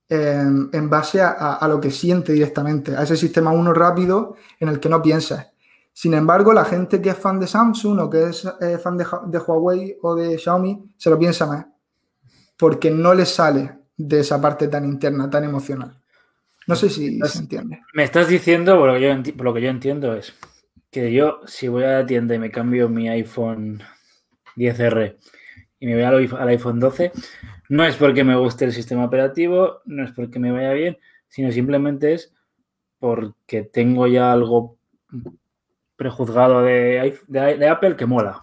eh, 0.09 0.45
en 0.73 0.91
base 0.91 1.23
a, 1.23 1.67
lo 1.69 1.81
que 1.81 1.91
siente 1.91 2.33
directamente, 2.33 2.97
a 2.97 3.03
ese 3.03 3.17
sistema 3.17 3.51
uno 3.51 3.73
rápido 3.73 4.37
en 4.61 4.69
el 4.69 4.79
que 4.79 4.89
no 4.89 5.03
piensas. 5.03 5.51
Sin 5.93 6.15
embargo, 6.15 6.53
la 6.53 6.65
gente 6.65 7.01
que 7.01 7.11
es 7.11 7.17
fan 7.17 7.39
de 7.39 7.47
Samsung 7.47 8.01
o 8.01 8.11
que 8.11 8.25
es 8.25 8.45
eh, 8.61 8.79
fan 8.79 8.97
de, 8.97 9.07
de 9.27 9.39
Huawei 9.39 9.97
o 10.03 10.15
de 10.15 10.37
Xiaomi 10.37 10.93
se 10.97 11.09
lo 11.09 11.19
piensa 11.19 11.47
más, 11.47 11.67
porque 12.59 12.91
no 12.91 13.15
le 13.15 13.25
sale 13.27 13.73
de 13.97 14.21
esa 14.21 14.41
parte 14.41 14.69
tan 14.69 14.85
interna, 14.85 15.29
tan 15.31 15.45
emocional. 15.45 15.97
No 16.67 16.77
sé 16.77 16.89
si 16.89 17.15
Estás- 17.17 17.33
se 17.33 17.39
entiende. 17.41 17.81
Me 17.93 18.05
estás 18.05 18.29
diciendo, 18.29 18.79
por 18.79 18.89
lo, 18.89 18.95
que 18.95 19.01
yo, 19.03 19.09
enti- 19.11 19.35
por 19.37 19.45
lo 19.47 19.55
que 19.55 19.61
yo 19.63 19.69
entiendo, 19.71 20.15
es 20.15 20.35
que 20.91 21.13
yo, 21.13 21.41
si 21.47 21.69
voy 21.69 21.85
a 21.85 21.99
la 22.01 22.07
tienda 22.07 22.35
y 22.35 22.39
me 22.39 22.51
cambio 22.51 22.89
mi 22.89 23.09
iPhone 23.09 23.83
10R 24.57 25.17
y 25.81 25.87
me 25.87 25.95
voy 25.95 26.03
al, 26.05 26.15
iPhone- 26.19 26.41
al 26.41 26.49
iPhone 26.49 26.81
12, 26.81 27.13
no 27.69 27.85
es 27.85 27.97
porque 27.97 28.25
me 28.25 28.37
guste 28.37 28.65
el 28.65 28.73
sistema 28.73 29.05
operativo, 29.05 29.81
no 29.85 30.05
es 30.05 30.13
porque 30.13 30.39
me 30.39 30.53
vaya 30.53 30.73
bien, 30.73 30.97
sino 31.29 31.51
simplemente 31.53 32.15
es 32.15 32.33
porque 32.99 33.63
tengo 33.65 34.07
ya 34.07 34.33
algo 34.33 34.79
prejuzgado 35.97 36.63
de, 36.63 37.03
iPh- 37.13 37.27
de- 37.27 37.59
de 37.59 37.69
Apple 37.69 37.97
que 37.97 38.07
mola. 38.07 38.43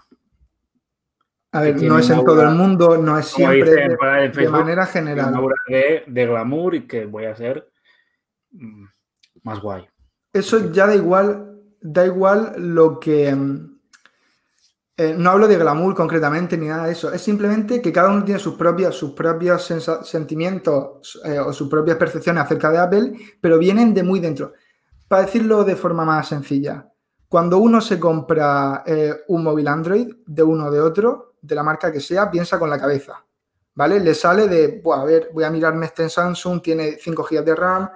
A 1.53 1.61
ver, 1.61 1.81
no 1.83 1.99
es 1.99 2.09
una 2.09 2.19
en 2.19 2.25
todo 2.25 2.41
el 2.43 2.55
mundo, 2.55 2.97
no 2.97 3.17
es 3.17 3.25
siempre 3.27 3.71
dicen 3.71 3.89
de, 3.89 4.29
de 4.29 4.49
manera 4.49 4.83
Una 4.83 4.85
general. 4.85 5.35
aura 5.35 5.55
de, 5.67 6.03
de 6.07 6.25
glamour 6.25 6.75
y 6.75 6.87
que 6.87 7.05
voy 7.05 7.25
a 7.25 7.35
ser 7.35 7.69
mm, 8.51 8.85
más 9.43 9.59
guay. 9.61 9.85
Eso 10.33 10.71
ya 10.71 10.87
da 10.87 10.95
igual, 10.95 11.59
da 11.81 12.05
igual 12.05 12.53
lo 12.57 12.99
que. 12.99 13.35
mm, 13.35 13.71
eh, 14.97 15.15
no 15.17 15.31
hablo 15.31 15.47
de 15.47 15.57
glamour 15.57 15.95
concretamente 15.95 16.57
ni 16.57 16.67
nada 16.67 16.85
de 16.85 16.91
eso. 16.93 17.11
Es 17.11 17.21
simplemente 17.21 17.81
que 17.81 17.91
cada 17.91 18.11
uno 18.11 18.23
tiene 18.23 18.39
sus 18.39 18.55
propios, 18.55 18.95
sus 18.95 19.11
propios 19.11 19.65
sentimientos 20.03 21.19
eh, 21.25 21.39
o 21.39 21.51
sus 21.51 21.67
propias 21.69 21.97
percepciones 21.97 22.43
acerca 22.43 22.69
de 22.71 22.77
Apple, 22.77 23.13
pero 23.41 23.57
vienen 23.57 23.93
de 23.93 24.03
muy 24.03 24.19
dentro. 24.19 24.53
Para 25.07 25.23
decirlo 25.23 25.63
de 25.63 25.75
forma 25.75 26.05
más 26.05 26.27
sencilla, 26.29 26.87
cuando 27.27 27.57
uno 27.57 27.81
se 27.81 27.99
compra 27.99 28.83
eh, 28.85 29.13
un 29.27 29.43
móvil 29.43 29.67
Android 29.67 30.07
de 30.25 30.43
uno 30.43 30.67
o 30.67 30.71
de 30.71 30.81
otro, 30.81 31.30
de 31.41 31.55
la 31.55 31.63
marca 31.63 31.91
que 31.91 31.99
sea, 31.99 32.29
piensa 32.29 32.59
con 32.59 32.69
la 32.69 32.79
cabeza. 32.79 33.23
¿Vale? 33.73 33.99
Le 33.99 34.13
sale 34.13 34.47
de, 34.47 34.81
"Buah, 34.83 35.01
a 35.01 35.05
ver, 35.05 35.29
voy 35.33 35.43
a 35.45 35.49
mirarme 35.49 35.85
este 35.85 36.03
en 36.03 36.09
Samsung, 36.09 36.61
tiene 36.61 36.97
5 36.99 37.23
GB 37.23 37.43
de 37.43 37.55
RAM, 37.55 37.89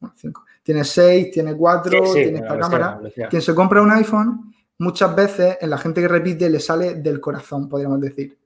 bueno, 0.00 0.14
5, 0.16 0.44
tiene 0.62 0.84
6, 0.84 1.30
tiene 1.30 1.56
4, 1.56 2.04
Sí, 2.06 2.12
sí, 2.12 2.22
tiene 2.24 2.38
esta 2.40 2.58
cámara. 2.58 3.00
Quien 3.30 3.40
se 3.40 3.54
compra 3.54 3.80
un 3.82 3.92
iPhone, 3.92 4.52
muchas 4.78 5.14
veces 5.14 5.58
en 5.60 5.70
la 5.70 5.78
gente 5.78 6.00
que 6.00 6.08
repite 6.08 6.50
le 6.50 6.58
sale 6.58 6.94
del 6.94 7.20
corazón, 7.20 7.68
podríamos 7.68 8.00
decir. 8.00 8.36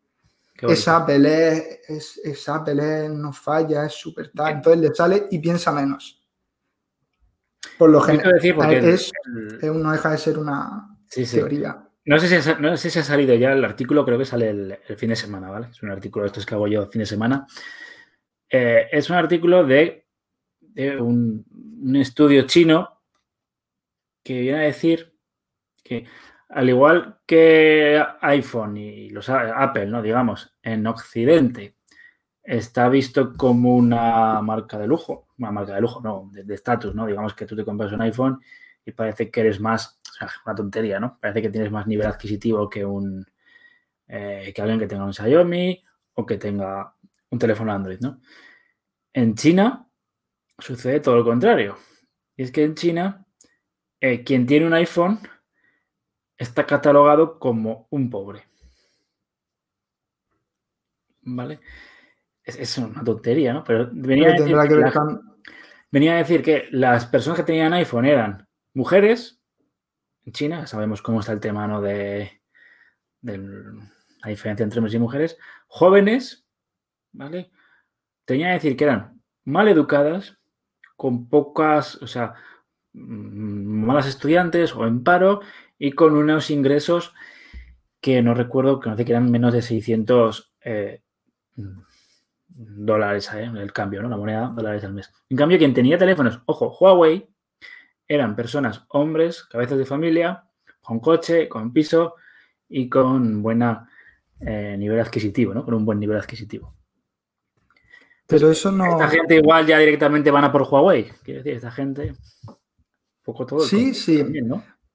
Qué 0.54 0.66
bonito. 0.66 0.80
Es 0.80 0.88
Apple, 0.88 1.78
es, 1.88 2.18
es, 2.22 2.48
Apple, 2.48 3.08
no 3.10 3.32
falla, 3.32 3.86
es 3.86 3.92
súper 3.92 4.30
tal. 4.32 4.52
Entonces 4.54 4.80
le 4.80 4.94
sale 4.94 5.26
y 5.30 5.38
piensa 5.38 5.72
menos. 5.72 6.22
Por 7.78 7.90
lo 7.90 8.00
general, 8.00 8.34
es, 8.36 9.12
el- 9.62 9.82
no 9.82 9.92
deja 9.92 10.10
de 10.10 10.18
ser 10.18 10.38
una 10.38 10.96
sí. 11.08 11.26
teoría. 11.26 11.85
No 12.06 12.18
sé, 12.20 12.40
si 12.40 12.50
ha, 12.50 12.54
no 12.54 12.76
sé 12.76 12.88
si 12.88 12.98
ha 13.00 13.02
salido 13.02 13.34
ya 13.34 13.52
el 13.52 13.64
artículo, 13.64 14.04
creo 14.04 14.16
que 14.16 14.24
sale 14.24 14.50
el, 14.50 14.78
fin 14.96 15.08
de 15.08 15.16
semana, 15.16 15.50
¿vale? 15.50 15.68
Es 15.70 15.82
un 15.82 15.90
artículo 15.90 16.22
de 16.22 16.28
estos 16.28 16.46
que 16.46 16.54
hago 16.54 16.68
yo 16.68 16.86
fin 16.86 17.00
de 17.00 17.06
semana. 17.06 17.46
Eh, 18.48 18.86
es 18.92 19.10
un 19.10 19.16
artículo 19.16 19.64
de, 19.64 20.06
un, 21.00 21.44
un 21.82 21.96
estudio 21.96 22.46
chino 22.46 23.02
que 24.22 24.40
viene 24.40 24.58
a 24.58 24.62
decir 24.62 25.14
que 25.82 26.06
al 26.48 26.68
igual 26.68 27.18
que 27.26 28.02
iPhone 28.20 28.76
y 28.76 29.10
los 29.10 29.28
Apple, 29.28 29.86
¿no? 29.86 30.00
Digamos, 30.00 30.54
en 30.62 30.86
Occidente 30.86 31.76
está 32.42 32.88
visto 32.88 33.34
como 33.36 33.74
una 33.74 34.40
marca 34.42 34.78
de 34.78 34.86
lujo, 34.86 35.26
una 35.38 35.50
marca 35.50 35.74
de 35.74 35.80
lujo, 35.80 36.00
no, 36.00 36.30
de 36.32 36.54
estatus, 36.54 36.94
¿no? 36.94 37.06
Digamos 37.06 37.34
que 37.34 37.46
tú 37.46 37.56
te 37.56 37.64
compras 37.64 37.92
un 37.92 38.02
iPhone 38.02 38.40
y 38.84 38.92
parece 38.92 39.30
que 39.30 39.40
eres 39.40 39.60
más, 39.60 39.98
una 40.44 40.54
tontería, 40.54 41.00
¿no? 41.00 41.18
Parece 41.20 41.42
que 41.42 41.50
tienes 41.50 41.70
más 41.70 41.86
nivel 41.86 42.06
adquisitivo 42.06 42.68
que 42.68 42.84
un 42.84 43.26
eh, 44.08 44.52
que 44.54 44.62
alguien 44.62 44.78
que 44.78 44.86
tenga 44.86 45.04
un 45.04 45.12
Xiaomi 45.12 45.82
o 46.14 46.24
que 46.24 46.38
tenga 46.38 46.94
un 47.30 47.38
teléfono 47.38 47.72
Android, 47.72 47.98
¿no? 48.00 48.20
En 49.12 49.34
China 49.34 49.88
sucede 50.58 51.00
todo 51.00 51.16
lo 51.16 51.24
contrario. 51.24 51.76
Y 52.36 52.42
es 52.42 52.52
que 52.52 52.64
en 52.64 52.74
China, 52.74 53.26
eh, 54.00 54.22
quien 54.22 54.46
tiene 54.46 54.66
un 54.66 54.74
iPhone 54.74 55.18
está 56.36 56.66
catalogado 56.66 57.38
como 57.38 57.88
un 57.90 58.10
pobre. 58.10 58.44
¿Vale? 61.22 61.60
Es, 62.44 62.78
una 62.78 63.02
tontería, 63.02 63.52
¿no? 63.52 63.64
Pero 63.64 63.90
venía, 63.92 64.28
a 64.28 64.32
decir 64.32 64.46
que 64.46 65.00
venía 65.90 66.14
a 66.14 66.18
decir 66.18 66.42
que 66.42 66.68
las 66.70 67.06
personas 67.06 67.40
que 67.40 67.46
tenían 67.46 67.72
iPhone 67.72 68.04
eran 68.04 68.46
mujeres, 68.74 69.35
China, 70.32 70.66
sabemos 70.66 71.02
cómo 71.02 71.20
está 71.20 71.32
el 71.32 71.40
tema 71.40 71.66
¿no? 71.66 71.80
de, 71.80 72.40
la 73.22 74.28
diferencia 74.28 74.64
entre 74.64 74.78
hombres 74.78 74.94
y 74.94 74.98
mujeres, 74.98 75.38
jóvenes, 75.66 76.46
¿vale? 77.12 77.50
Tenía 78.24 78.48
que 78.48 78.54
decir 78.54 78.76
que 78.76 78.84
eran 78.84 79.22
mal 79.44 79.68
educadas, 79.68 80.38
con 80.96 81.28
pocas, 81.28 81.96
o 82.02 82.06
sea, 82.06 82.34
mm, 82.92 83.84
malas 83.86 84.06
estudiantes 84.06 84.74
o 84.74 84.86
en 84.86 85.04
paro 85.04 85.40
y 85.78 85.92
con 85.92 86.16
unos 86.16 86.50
ingresos 86.50 87.14
que 88.00 88.22
no 88.22 88.34
recuerdo, 88.34 88.80
que 88.80 88.90
no 88.90 88.96
sé 88.96 89.04
que 89.04 89.12
eran 89.12 89.30
menos 89.30 89.52
de 89.52 89.62
600 89.62 90.54
eh, 90.62 91.02
dólares 92.46 93.30
¿eh? 93.34 93.44
el 93.44 93.72
cambio, 93.72 94.02
¿no? 94.02 94.08
La 94.08 94.16
moneda 94.16 94.52
dólares 94.54 94.84
al 94.84 94.94
mes. 94.94 95.12
En 95.28 95.36
cambio, 95.36 95.58
quien 95.58 95.74
tenía 95.74 95.98
teléfonos, 95.98 96.40
ojo, 96.46 96.76
Huawei, 96.78 97.28
eran 98.08 98.36
personas, 98.36 98.84
hombres, 98.88 99.44
cabezas 99.44 99.78
de 99.78 99.86
familia, 99.86 100.44
con 100.80 101.00
coche, 101.00 101.48
con 101.48 101.72
piso 101.72 102.14
y 102.68 102.88
con 102.88 103.42
buena 103.42 103.88
eh, 104.40 104.76
nivel 104.78 105.00
adquisitivo, 105.00 105.54
¿no? 105.54 105.64
Con 105.64 105.74
un 105.74 105.84
buen 105.84 105.98
nivel 105.98 106.18
adquisitivo. 106.18 106.74
Pero 108.26 108.50
eso 108.50 108.72
no. 108.72 108.92
Esta 108.92 109.08
gente 109.08 109.36
igual 109.36 109.66
ya 109.66 109.78
directamente 109.78 110.30
van 110.30 110.44
a 110.44 110.52
por 110.52 110.62
Huawei. 110.62 111.10
Quiero 111.22 111.42
decir, 111.42 111.54
esta 111.54 111.70
gente. 111.70 112.14
poco 113.22 113.46
todo. 113.46 113.60
Sí, 113.60 113.94
sí. 113.94 114.24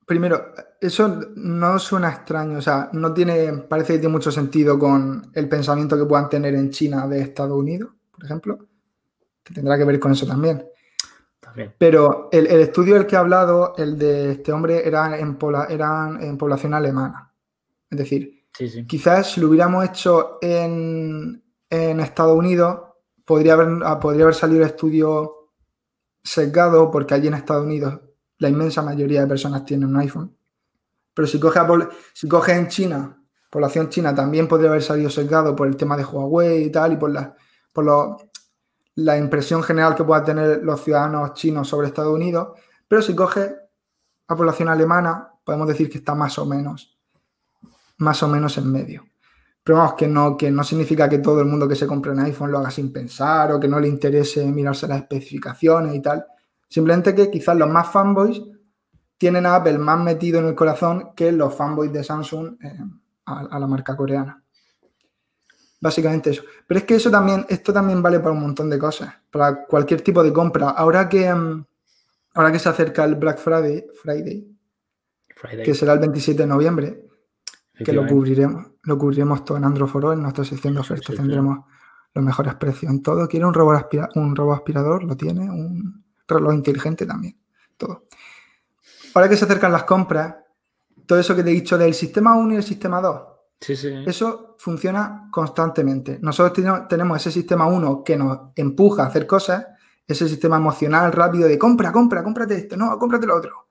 Primero, 0.05 0.53
eso 0.81 1.07
no 1.35 1.79
suena 1.79 2.09
extraño, 2.09 2.57
o 2.57 2.61
sea, 2.61 2.89
no 2.91 3.13
tiene, 3.13 3.53
parece 3.69 3.93
que 3.93 3.99
tiene 3.99 4.11
mucho 4.11 4.31
sentido 4.31 4.77
con 4.77 5.31
el 5.33 5.47
pensamiento 5.47 5.97
que 5.97 6.05
puedan 6.05 6.27
tener 6.27 6.53
en 6.55 6.69
China 6.69 7.07
de 7.07 7.21
Estados 7.21 7.57
Unidos, 7.57 7.91
por 8.11 8.25
ejemplo, 8.25 8.67
que 9.41 9.53
tendrá 9.53 9.77
que 9.77 9.85
ver 9.85 9.99
con 9.99 10.11
eso 10.11 10.25
también. 10.25 10.65
Pero 11.77 12.29
el, 12.31 12.47
estudio 12.47 12.95
del 12.95 13.05
que 13.05 13.15
he 13.15 13.19
hablado, 13.19 13.73
el 13.77 13.97
de 13.97 14.31
este 14.31 14.51
hombre, 14.51 14.87
era 14.87 15.17
en, 15.17 15.37
en 16.21 16.37
población 16.37 16.73
alemana. 16.73 17.33
Es 17.89 17.97
decir, 17.97 18.45
quizás 18.87 19.31
si 19.31 19.41
lo 19.41 19.49
hubiéramos 19.49 19.85
hecho 19.85 20.37
en, 20.41 21.43
en 21.69 21.99
Estados 21.99 22.37
Unidos, 22.37 22.79
podría 23.25 23.53
haber, 23.53 23.83
ah, 23.83 23.99
podría 23.99 24.23
haber 24.23 24.35
salido 24.35 24.61
el 24.61 24.67
estudio 24.67 25.49
sesgado, 26.23 26.91
porque 26.91 27.13
allí 27.13 27.27
en 27.27 27.33
Estados 27.33 27.65
Unidos 27.65 27.99
la 28.37 28.49
inmensa 28.49 28.81
mayoría 28.81 29.21
de 29.21 29.27
personas 29.27 29.65
tienen 29.65 29.89
un 29.89 29.97
iPhone. 29.97 30.35
Pero 31.13 31.27
si 31.27 31.39
coge, 31.39 31.59
si 32.13 32.27
coge 32.27 32.53
en 32.53 32.67
China, 32.67 33.21
población 33.49 33.89
china, 33.89 34.15
también 34.15 34.47
podría 34.47 34.69
haber 34.69 34.81
salido 34.81 35.09
sesgado 35.09 35.55
por 35.55 35.67
el 35.67 35.75
tema 35.75 35.97
de 35.97 36.05
Huawei 36.05 36.63
y 36.63 36.71
tal, 36.71 36.93
y 36.93 36.95
por 36.95 37.11
la, 37.11 37.35
por 37.73 37.83
lo, 37.85 38.17
la 38.95 39.17
impresión 39.17 39.63
general 39.63 39.95
que 39.95 40.03
puedan 40.03 40.25
tener 40.25 40.63
los 40.63 40.83
ciudadanos 40.83 41.33
chinos 41.33 41.67
sobre 41.67 41.87
Estados 41.87 42.13
Unidos. 42.13 42.59
Pero 42.87 43.01
si 43.01 43.15
coge 43.15 43.55
a 44.27 44.35
población 44.35 44.69
alemana, 44.69 45.29
podemos 45.43 45.67
decir 45.67 45.89
que 45.89 45.97
está 45.97 46.15
más 46.15 46.37
o 46.39 46.45
menos, 46.45 46.97
más 47.97 48.21
o 48.23 48.27
menos 48.27 48.57
en 48.57 48.71
medio. 48.71 49.05
Pero 49.63 49.77
vamos, 49.77 49.93
que 49.93 50.07
no, 50.07 50.35
que 50.35 50.49
no 50.49 50.63
significa 50.63 51.07
que 51.07 51.19
todo 51.19 51.39
el 51.41 51.45
mundo 51.45 51.67
que 51.67 51.75
se 51.75 51.85
compre 51.85 52.11
un 52.11 52.19
iPhone 52.19 52.51
lo 52.51 52.57
haga 52.57 52.71
sin 52.71 52.91
pensar 52.91 53.51
o 53.51 53.59
que 53.59 53.67
no 53.67 53.79
le 53.79 53.87
interese 53.87 54.45
mirarse 54.45 54.87
las 54.87 54.99
especificaciones 54.99 55.95
y 55.95 56.01
tal. 56.01 56.25
Simplemente 56.67 57.13
que 57.13 57.29
quizás 57.29 57.55
los 57.55 57.69
más 57.69 57.91
fanboys 57.91 58.41
tienen 59.17 59.45
a 59.45 59.55
Apple 59.55 59.77
más 59.77 59.99
metido 59.99 60.39
en 60.39 60.47
el 60.47 60.55
corazón 60.55 61.11
que 61.15 61.31
los 61.31 61.53
fanboys 61.53 61.93
de 61.93 62.03
Samsung 62.03 62.55
eh, 62.63 62.79
a, 63.25 63.59
la 63.59 63.67
marca 63.67 63.95
coreana. 63.95 64.40
Básicamente 65.81 66.29
eso. 66.29 66.43
Pero 66.67 66.79
es 66.79 66.85
que 66.85 66.95
eso 66.95 67.09
también, 67.09 67.45
esto 67.49 67.73
también 67.73 68.01
vale 68.03 68.19
para 68.19 68.31
un 68.31 68.41
montón 68.41 68.69
de 68.69 68.77
cosas, 68.77 69.13
para 69.31 69.65
cualquier 69.65 70.01
tipo 70.01 70.23
de 70.23 70.31
compra. 70.31 70.69
Ahora 70.69 71.09
que, 71.09 71.33
mm, 71.33 71.65
ahora 72.35 72.51
que 72.51 72.59
se 72.59 72.69
acerca 72.69 73.03
el 73.03 73.15
Black 73.15 73.39
Friday, 73.39 73.87
Friday, 73.99 74.47
que 75.65 75.73
será 75.73 75.93
el 75.93 75.99
27 75.99 76.43
de 76.43 76.47
noviembre, 76.47 77.03
que 77.83 77.93
lo 77.93 78.05
cubriremos, 78.05 78.67
lo 78.83 78.97
cubriremos 78.97 79.43
todo 79.43 79.57
en 79.57 79.65
Android 79.65 80.13
en 80.13 80.21
nuestra 80.21 80.43
sección 80.43 80.75
de 80.75 80.81
ofertas 80.81 81.15
tendremos 81.15 81.65
los 82.13 82.23
mejores 82.23 82.53
precios 82.55 82.91
en 82.91 83.01
todo. 83.01 83.27
Quiere 83.27 83.45
un 83.45 83.53
robot, 83.53 83.89
un 84.15 84.35
robot 84.35 84.57
aspirador, 84.57 85.03
lo 85.03 85.17
tiene, 85.17 85.49
un 85.49 86.03
reloj 86.27 86.53
inteligente 86.53 87.07
también, 87.07 87.37
todo. 87.77 88.05
Ahora 89.15 89.27
que 89.27 89.35
se 89.35 89.45
acercan 89.45 89.71
las 89.71 89.83
compras, 89.83 90.35
todo 91.05 91.19
eso 91.19 91.35
que 91.35 91.43
te 91.43 91.49
he 91.49 91.53
dicho 91.53 91.77
del 91.77 91.93
sistema 91.93 92.35
1 92.35 92.53
y 92.53 92.57
el 92.57 92.63
sistema 92.63 93.01
2, 93.01 93.21
eso 93.67 94.55
funciona 94.57 95.27
constantemente. 95.31 96.17
Nosotros 96.21 96.87
tenemos 96.89 97.17
ese 97.17 97.31
sistema 97.31 97.67
1 97.67 98.03
que 98.03 98.17
nos 98.17 98.39
empuja 98.55 99.03
a 99.03 99.07
hacer 99.07 99.27
cosas, 99.27 99.67
ese 100.07 100.27
sistema 100.27 100.57
emocional 100.57 101.11
rápido 101.11 101.47
de 101.47 101.59
compra, 101.59 101.91
compra, 101.91 102.23
cómprate 102.23 102.55
esto, 102.55 102.75
no, 102.75 102.97
cómprate 102.97 103.27
lo 103.27 103.37
otro. 103.37 103.69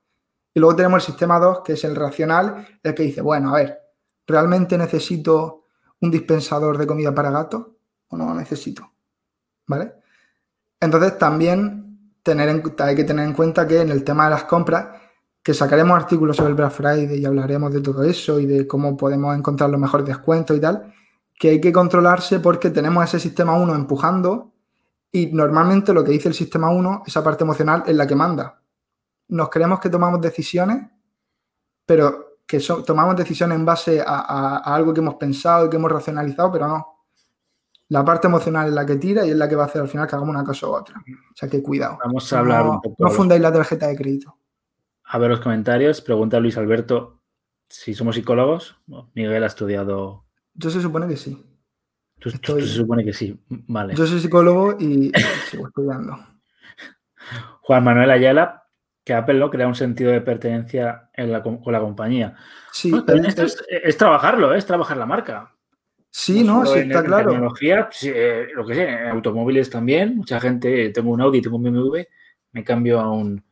Y 0.53 0.59
luego 0.59 0.75
tenemos 0.75 1.03
el 1.03 1.11
sistema 1.11 1.39
2, 1.39 1.61
que 1.63 1.73
es 1.73 1.83
el 1.83 1.95
racional, 1.95 2.79
el 2.81 2.93
que 2.93 3.03
dice, 3.03 3.21
bueno, 3.21 3.53
a 3.53 3.57
ver, 3.57 3.79
¿realmente 4.25 4.77
necesito 4.77 5.65
un 5.99 6.09
dispensador 6.09 6.77
de 6.77 6.87
comida 6.87 7.13
para 7.13 7.31
gato 7.31 7.77
o 8.07 8.17
no 8.17 8.27
lo 8.27 8.33
necesito? 8.33 8.93
¿Vale? 9.67 9.93
Entonces 10.79 11.17
también 11.17 12.15
tener 12.23 12.49
hay 12.49 12.95
que 12.95 13.03
tener 13.03 13.25
en 13.25 13.33
cuenta 13.33 13.67
que 13.67 13.81
en 13.81 13.89
el 13.89 14.03
tema 14.03 14.25
de 14.25 14.31
las 14.31 14.43
compras, 14.45 15.00
que 15.43 15.53
sacaremos 15.53 15.95
artículos 15.95 16.37
sobre 16.37 16.49
el 16.49 16.55
Black 16.55 16.71
Friday 16.71 17.19
y 17.19 17.25
hablaremos 17.25 17.73
de 17.73 17.81
todo 17.81 18.03
eso 18.03 18.39
y 18.39 18.45
de 18.45 18.67
cómo 18.67 18.95
podemos 18.95 19.35
encontrar 19.35 19.69
los 19.69 19.79
mejores 19.79 20.05
descuentos 20.05 20.55
y 20.55 20.59
tal, 20.59 20.93
que 21.37 21.49
hay 21.49 21.61
que 21.61 21.73
controlarse 21.73 22.39
porque 22.39 22.69
tenemos 22.69 23.03
ese 23.03 23.19
sistema 23.19 23.53
1 23.53 23.73
empujando 23.73 24.51
y 25.11 25.27
normalmente 25.27 25.93
lo 25.93 26.03
que 26.03 26.11
dice 26.11 26.29
el 26.29 26.35
sistema 26.35 26.69
1, 26.69 27.03
esa 27.05 27.23
parte 27.23 27.43
emocional, 27.43 27.83
es 27.85 27.95
la 27.95 28.07
que 28.07 28.15
manda. 28.15 28.61
Nos 29.29 29.49
creemos 29.49 29.79
que 29.79 29.89
tomamos 29.89 30.21
decisiones, 30.21 30.87
pero 31.85 32.37
que 32.47 32.59
tomamos 32.85 33.15
decisiones 33.15 33.57
en 33.57 33.65
base 33.65 34.03
a, 34.05 34.57
algo 34.57 34.93
que 34.93 35.01
hemos 35.01 35.15
pensado 35.15 35.65
y 35.65 35.69
que 35.69 35.77
hemos 35.77 35.91
racionalizado, 35.91 36.51
pero 36.51 36.67
no. 36.67 36.87
La 37.89 38.05
parte 38.05 38.27
emocional 38.27 38.69
es 38.69 38.73
la 38.73 38.85
que 38.85 38.95
tira 38.95 39.25
y 39.25 39.31
es 39.31 39.35
la 39.35 39.49
que 39.49 39.55
va 39.55 39.63
a 39.63 39.65
hacer 39.65 39.81
al 39.81 39.89
final 39.89 40.07
que 40.07 40.15
hagamos 40.15 40.33
una 40.33 40.45
cosa 40.45 40.67
u 40.67 40.71
otra. 40.71 40.95
O 40.99 41.35
sea 41.35 41.49
que 41.49 41.61
cuidado. 41.61 41.97
Vamos 42.03 42.31
a 42.31 42.39
hablar 42.39 42.65
no, 42.65 42.71
un 42.73 42.81
poco. 42.81 42.95
No 42.99 43.09
fundáis 43.09 43.41
la 43.41 43.51
tarjeta 43.51 43.87
de 43.87 43.97
crédito. 43.97 44.37
A 45.13 45.17
ver 45.17 45.29
los 45.29 45.41
comentarios. 45.41 45.99
Pregunta 45.99 46.39
Luis 46.39 46.57
Alberto 46.57 47.21
si 47.67 47.93
somos 47.93 48.15
psicólogos. 48.15 48.77
Miguel 49.13 49.43
ha 49.43 49.47
estudiado. 49.47 50.25
Yo 50.53 50.69
se 50.69 50.81
supone 50.81 51.05
que 51.09 51.17
sí. 51.17 51.37
Tú, 52.17 52.29
se 52.29 52.65
supone 52.65 53.03
que 53.03 53.11
sí. 53.11 53.37
Vale. 53.49 53.93
Yo 53.93 54.05
soy 54.05 54.21
psicólogo 54.21 54.77
y 54.79 55.11
sigo 55.49 55.67
estudiando. 55.67 56.17
Juan 57.61 57.83
Manuel 57.83 58.09
Ayala 58.09 58.63
que 59.03 59.13
Apple 59.13 59.37
¿no? 59.37 59.49
crea 59.49 59.67
un 59.67 59.75
sentido 59.75 60.11
de 60.13 60.21
pertenencia 60.21 61.09
con 61.43 61.73
la 61.73 61.81
compañía. 61.81 62.37
Sí, 62.71 62.93
esto 63.25 63.43
es, 63.67 63.97
trabajarlo, 63.97 64.53
¿eh? 64.53 64.59
es 64.59 64.65
trabajar 64.65 64.95
la 64.95 65.05
marca. 65.05 65.57
Sí, 66.09 66.43
no, 66.43 66.65
sí, 66.65 66.79
está 66.79 67.03
claro. 67.03 67.31
En 67.31 67.35
tecnología, 67.35 67.89
eh, 68.03 68.47
lo 68.53 68.65
que 68.65 68.75
sé, 68.75 68.89
en 68.89 69.07
automóviles 69.07 69.69
también, 69.69 70.15
mucha 70.17 70.39
gente, 70.39 70.89
tengo 70.91 71.11
un 71.11 71.21
Audi, 71.21 71.41
tengo 71.41 71.57
un 71.57 71.63
BMW, 71.63 72.01
me 72.51 72.63
cambio 72.63 72.99
a 72.99 73.11
un, 73.11 73.43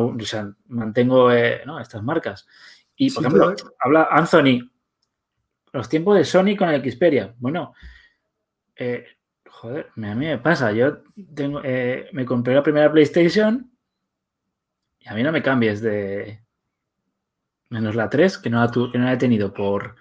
o 0.00 0.18
sea, 0.20 0.50
mantengo 0.68 1.32
eh, 1.32 1.62
estas 1.80 2.02
marcas. 2.02 2.46
Y, 2.96 3.10
por 3.10 3.24
ejemplo, 3.24 3.54
habla 3.78 4.08
Anthony, 4.10 4.70
los 5.72 5.88
tiempos 5.88 6.16
de 6.16 6.24
Sony 6.24 6.56
con 6.56 6.70
el 6.70 6.82
Xperia. 6.90 7.34
Bueno, 7.38 7.74
joder, 9.48 9.90
a 9.94 10.14
mí 10.14 10.26
me 10.26 10.38
pasa, 10.38 10.72
yo 10.72 10.98
tengo, 11.34 11.60
me 11.60 12.24
compré 12.24 12.54
la 12.54 12.62
primera 12.62 12.90
PlayStation 12.90 13.70
a 15.06 15.14
mí 15.14 15.22
no 15.22 15.32
me 15.32 15.42
cambies 15.42 15.80
de 15.80 16.40
menos 17.70 17.94
la 17.94 18.10
3, 18.10 18.38
que 18.38 18.50
no 18.50 18.60
la, 18.60 18.70
que 18.70 18.98
no 18.98 19.10
he 19.10 19.16
tenido 19.16 19.52
por, 19.54 19.96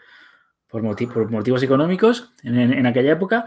por, 0.68 0.82
motivos 0.82 1.64
económicos 1.64 2.34
en, 2.44 2.86
aquella 2.86 3.14
época. 3.14 3.46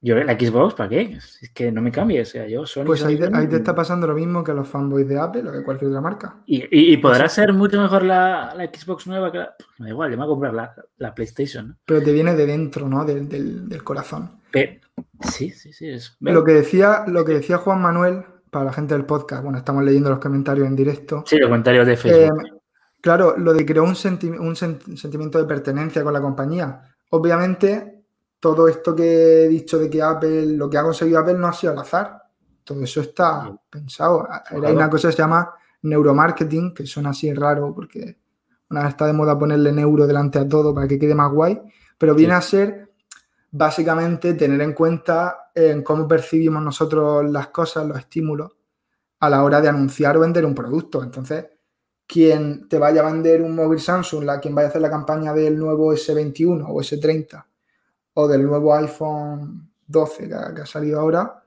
Yo 0.00 0.14
la 0.14 0.38
Xbox, 0.38 0.74
¿para 0.74 0.90
qué? 0.90 1.18
Es 1.40 1.50
que 1.54 1.72
no 1.72 1.80
me 1.80 1.90
cambies. 1.90 2.28
O 2.28 2.32
sea, 2.32 2.46
yo 2.46 2.64
pues 2.84 3.02
ahí, 3.04 3.16
te, 3.18 3.56
está 3.56 3.74
pasando 3.74 4.06
lo 4.06 4.14
mismo 4.14 4.44
que 4.44 4.50
a 4.50 4.54
los 4.54 4.68
fanboys 4.68 5.08
de 5.08 5.18
Apple 5.18 5.48
o 5.48 5.52
de 5.52 5.64
cualquier 5.64 5.88
otra 5.88 6.00
marca. 6.00 6.42
Y, 6.46 6.96
podrá 6.98 7.28
ser 7.28 7.52
mucho 7.52 7.80
mejor 7.80 8.02
la, 8.02 8.54
Xbox 8.72 9.06
nueva 9.06 9.32
que 9.32 9.38
la. 9.38 9.54
Me 9.78 9.86
da 9.86 9.90
igual, 9.90 10.10
yo 10.10 10.18
me 10.18 10.24
voy 10.24 10.32
a 10.32 10.50
comprar 10.50 10.76
la, 10.98 11.14
PlayStation. 11.14 11.78
Pero 11.84 12.02
te 12.02 12.12
viene 12.12 12.34
de 12.34 12.46
dentro, 12.46 12.88
¿no? 12.88 13.04
Del, 13.04 13.82
corazón. 13.82 14.40
sí, 15.22 15.50
sí, 15.50 15.72
sí. 15.72 15.88
Es... 15.88 16.16
Lo, 16.20 16.44
que 16.44 16.52
decía, 16.52 17.04
lo 17.06 17.24
que 17.24 17.32
decía 17.32 17.58
Juan 17.58 17.80
Manuel 17.80 18.24
para 18.50 18.66
la 18.66 18.72
gente 18.72 18.94
del 18.94 19.06
podcast, 19.06 19.42
bueno, 19.42 19.58
estamos 19.58 19.82
leyendo 19.82 20.10
los 20.10 20.18
comentarios 20.18 20.66
en 20.66 20.76
directo. 20.76 21.24
Sí, 21.26 21.36
los 21.38 21.48
comentarios 21.48 21.86
de 21.86 21.96
Facebook. 21.96 22.46
Eh, 22.46 22.60
claro, 23.00 23.36
lo 23.36 23.52
de 23.52 23.64
crear 23.64 23.84
un, 23.84 23.96
sentimiento 23.96 25.38
de 25.38 25.44
pertenencia 25.44 26.02
con 26.04 26.12
la 26.12 26.20
compañía. 26.20 26.82
Obviamente, 27.10 27.95
todo 28.40 28.68
esto 28.68 28.94
que 28.94 29.44
he 29.44 29.48
dicho 29.48 29.78
de 29.78 29.88
que 29.88 30.02
Apple, 30.02 30.46
lo 30.56 30.68
que 30.68 30.78
ha 30.78 30.82
conseguido 30.82 31.18
Apple 31.18 31.34
no 31.34 31.48
ha 31.48 31.52
sido 31.52 31.72
al 31.72 31.78
azar. 31.78 32.22
todo 32.62 32.82
eso 32.82 33.00
está 33.00 33.56
pensado. 33.70 34.26
Hay 34.50 34.72
una 34.72 34.90
cosa 34.90 35.08
que 35.08 35.12
se 35.12 35.18
llama 35.18 35.54
neuromarketing, 35.82 36.74
que 36.74 36.86
suena 36.86 37.10
así 37.10 37.32
raro 37.32 37.72
porque 37.74 38.18
una 38.70 38.82
vez 38.82 38.90
está 38.90 39.06
de 39.06 39.12
moda 39.12 39.38
ponerle 39.38 39.72
neuro 39.72 40.06
delante 40.06 40.38
a 40.38 40.48
todo 40.48 40.74
para 40.74 40.88
que 40.88 40.98
quede 40.98 41.14
más 41.14 41.32
guay, 41.32 41.60
pero 41.96 42.14
viene 42.14 42.34
a 42.34 42.42
ser 42.42 42.92
básicamente 43.50 44.34
tener 44.34 44.60
en 44.60 44.72
cuenta 44.72 45.50
en 45.54 45.82
cómo 45.82 46.06
percibimos 46.06 46.62
nosotros 46.62 47.30
las 47.30 47.48
cosas, 47.48 47.86
los 47.86 47.98
estímulos, 47.98 48.52
a 49.20 49.30
la 49.30 49.42
hora 49.44 49.60
de 49.60 49.68
anunciar 49.68 50.16
o 50.16 50.20
vender 50.20 50.44
un 50.44 50.54
producto. 50.54 51.02
Entonces, 51.02 51.46
quien 52.06 52.68
te 52.68 52.78
vaya 52.78 53.00
a 53.00 53.10
vender 53.10 53.40
un 53.40 53.54
móvil 53.54 53.80
Samsung, 53.80 54.24
la, 54.24 54.40
quien 54.40 54.54
vaya 54.54 54.66
a 54.66 54.70
hacer 54.70 54.82
la 54.82 54.90
campaña 54.90 55.32
del 55.32 55.58
nuevo 55.58 55.92
S21 55.92 56.66
o 56.68 56.80
S30 56.80 57.44
o 58.18 58.26
del 58.26 58.46
nuevo 58.46 58.74
iPhone 58.74 59.70
12 59.86 60.28
que 60.28 60.62
ha, 60.62 60.66
salido 60.66 61.00
ahora, 61.00 61.44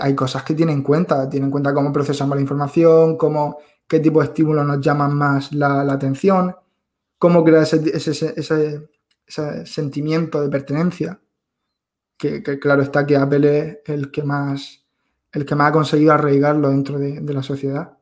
hay 0.00 0.14
cosas 0.14 0.42
que 0.44 0.54
tiene 0.54 0.72
en 0.72 0.82
cuenta. 0.82 1.28
Tiene 1.28 1.46
en 1.46 1.50
cuenta 1.50 1.74
cómo 1.74 1.92
procesamos 1.92 2.36
la 2.36 2.40
información, 2.40 3.18
cómo, 3.18 3.58
qué 3.86 4.00
tipo 4.00 4.20
de 4.20 4.26
estímulos 4.26 4.66
nos 4.66 4.80
llaman 4.80 5.14
más 5.14 5.52
la, 5.52 5.82
atención, 5.82 6.56
cómo 7.18 7.44
crear 7.44 7.64
ese, 7.64 8.88
sentimiento 9.66 10.40
de 10.40 10.48
pertenencia. 10.48 11.20
Que, 12.16 12.42
claro 12.42 12.82
está 12.82 13.04
que 13.04 13.16
Apple 13.16 13.58
es 13.58 13.78
el 13.84 14.10
que 14.10 14.22
más, 14.22 14.86
el 15.32 15.44
que 15.44 15.54
más 15.54 15.68
ha 15.68 15.72
conseguido 15.72 16.12
arraigarlo 16.14 16.70
dentro 16.70 16.98
de, 16.98 17.20
la 17.20 17.42
sociedad. 17.42 17.98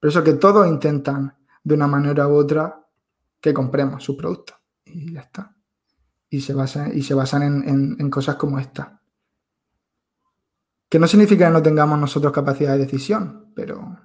Por 0.00 0.08
eso 0.08 0.24
que 0.24 0.32
todos 0.32 0.66
intentan 0.66 1.36
de 1.62 1.74
una 1.74 1.86
manera 1.86 2.26
u 2.26 2.34
otra 2.34 2.84
que 3.40 3.54
compremos 3.54 4.02
su 4.02 4.16
producto. 4.16 4.54
Y 4.84 5.12
ya 5.12 5.20
está. 5.20 5.57
Y 6.30 6.40
se 6.40 6.54
basan, 6.54 6.96
y 6.96 7.02
se 7.02 7.14
basan 7.14 7.42
en, 7.42 7.96
en 7.98 8.10
cosas 8.10 8.36
como 8.36 8.58
esta. 8.58 9.00
Que 10.88 10.98
no 10.98 11.06
significa 11.06 11.46
que 11.46 11.52
no 11.52 11.62
tengamos 11.62 11.98
nosotros 11.98 12.32
capacidad 12.32 12.72
de 12.72 12.78
decisión, 12.78 13.52
pero, 13.54 13.98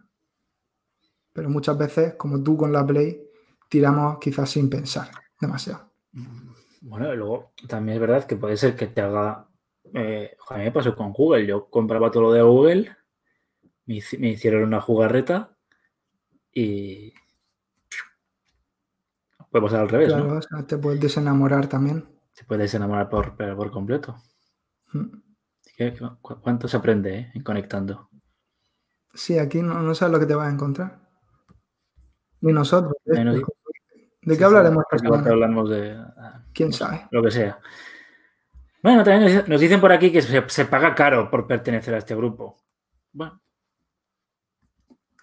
pero 1.32 1.50
muchas 1.50 1.77
veces, 1.77 2.15
como 2.15 2.44
tú 2.44 2.58
con 2.58 2.74
la 2.74 2.86
Play, 2.86 3.22
tiramos 3.70 4.20
quizás 4.20 4.50
sin 4.50 4.70
pensar 4.70 5.10
demasiado. 5.39 5.92
Bueno, 6.82 7.13
y 7.13 7.18
luego 7.18 7.53
también 7.68 7.96
es 7.96 8.01
verdad 8.01 8.25
que 8.25 8.36
puede 8.36 8.58
ser 8.58 8.75
que 8.75 8.88
te 8.88 9.01
haga. 9.01 9.48
Eh, 9.94 10.36
me 10.58 10.72
pasó 10.72 10.96
con 10.96 11.13
Google. 11.13 11.48
Yo 11.48 11.70
compraba 11.70 12.12
todo 12.12 12.24
lo 12.24 12.34
de 12.34 12.42
Google, 12.42 12.96
me, 13.86 13.96
hicieron 13.96 14.63
una 14.63 14.82
jugarreta 14.82 15.58
y. 16.51 17.13
Puede 19.53 19.65
pasar 19.65 19.81
al 19.81 19.89
revés. 19.89 20.07
Claro, 20.07 20.39
¿no? 20.50 20.65
te 20.65 20.79
puedes 20.79 21.00
desenamorar 21.00 21.67
también. 21.67 22.03
Te 22.36 22.43
puedes 22.43 22.63
desenamorar 22.63 23.07
por, 23.07 23.38
por 23.38 23.69
completo. 23.69 24.15
Mm. 24.93 25.15
¿Cuánto 26.41 26.67
se 26.67 26.75
aprende 26.75 27.31
eh, 27.36 27.43
conectando? 27.43 28.10
Sí, 29.13 29.38
aquí 29.38 29.62
no, 29.62 29.93
sabes 29.93 30.12
lo 30.12 30.19
que 30.19 30.25
te 30.25 30.33
vas 30.33 30.48
a 30.48 30.51
encontrar. 30.51 31.07
Ni 32.41 32.51
nosotros. 32.51 32.93
¿eh? 33.05 33.41
¿De 34.24 34.38
qué 34.39 34.43
hablaremos 34.43 34.86
hablamos 34.91 35.69
de. 35.69 35.98
Ah, 35.98 36.45
¿Quién 36.51 36.74
sabe? 36.74 37.05
Lo 37.12 37.22
que 37.22 37.29
sea. 37.29 37.60
Bueno, 38.81 39.03
también 39.03 39.43
nos 39.45 39.62
dicen 39.62 39.79
por 39.79 39.91
aquí 39.91 40.12
que 40.12 40.24
se, 40.24 40.65
paga 40.65 40.95
caro 40.95 41.29
por 41.29 41.45
pertenecer 41.45 41.93
a 41.93 42.00
este 42.00 42.15
grupo. 42.15 42.57
Bueno. 43.12 43.39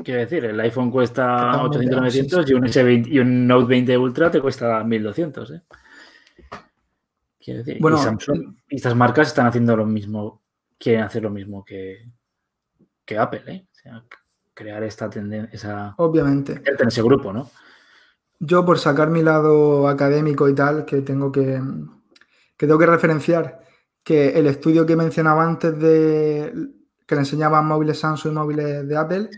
Quiero 0.02 0.21
decir, 0.21 0.45
el 0.45 0.61
iPhone 0.61 0.90
cuesta 0.90 1.62
800, 1.62 2.00
900 2.00 2.50
y, 2.50 2.54
un 2.54 2.62
S20, 2.64 3.07
y 3.09 3.19
un 3.19 3.47
Note 3.47 3.66
20 3.66 3.99
Ultra 3.99 4.30
te 4.30 4.40
cuesta 4.40 4.83
1200. 4.83 5.50
¿eh? 5.50 5.62
Quiero 7.38 7.64
decir, 7.64 7.78
bueno, 7.80 7.99
y, 7.99 8.00
Samsung, 8.00 8.54
y 8.69 8.76
estas 8.76 8.95
marcas 8.95 9.28
están 9.28 9.47
haciendo 9.47 9.76
lo 9.76 9.87
mismo 9.87 10.40
quieren 10.80 11.02
hacer 11.02 11.23
lo 11.23 11.30
mismo 11.30 11.65
que, 11.65 12.10
Apple, 13.19 13.43
¿eh? 13.47 13.67
O 13.71 13.75
sea, 13.75 14.04
crear 14.54 14.82
esta 14.82 15.10
tendencia. 15.10 15.95
Obviamente. 15.99 16.63
En 16.65 16.89
ese 16.89 17.02
grupo, 17.02 17.32
¿no? 17.32 17.50
Yo, 18.39 18.65
por 18.65 18.78
sacar 18.78 19.10
mi 19.10 19.23
lado 19.23 19.86
académico 19.89 20.49
y 20.49 20.54
tal, 20.54 20.86
que 20.86 21.02
tengo 21.02 21.30
que, 21.30 21.60
que 22.56 22.67
tengo 22.67 22.78
que 22.78 22.86
referenciar 22.86 23.60
que 24.02 24.39
el 24.39 24.47
estudio 24.47 24.86
que 24.86 24.97
mencionaba 24.97 25.45
antes 25.45 25.78
de 25.78 26.52
que 27.10 27.16
le 27.16 27.23
enseñaban 27.23 27.66
móviles 27.66 27.99
Samsung 27.99 28.30
y 28.30 28.34
móviles 28.36 28.86
de 28.86 28.96
Apple, 28.96 29.30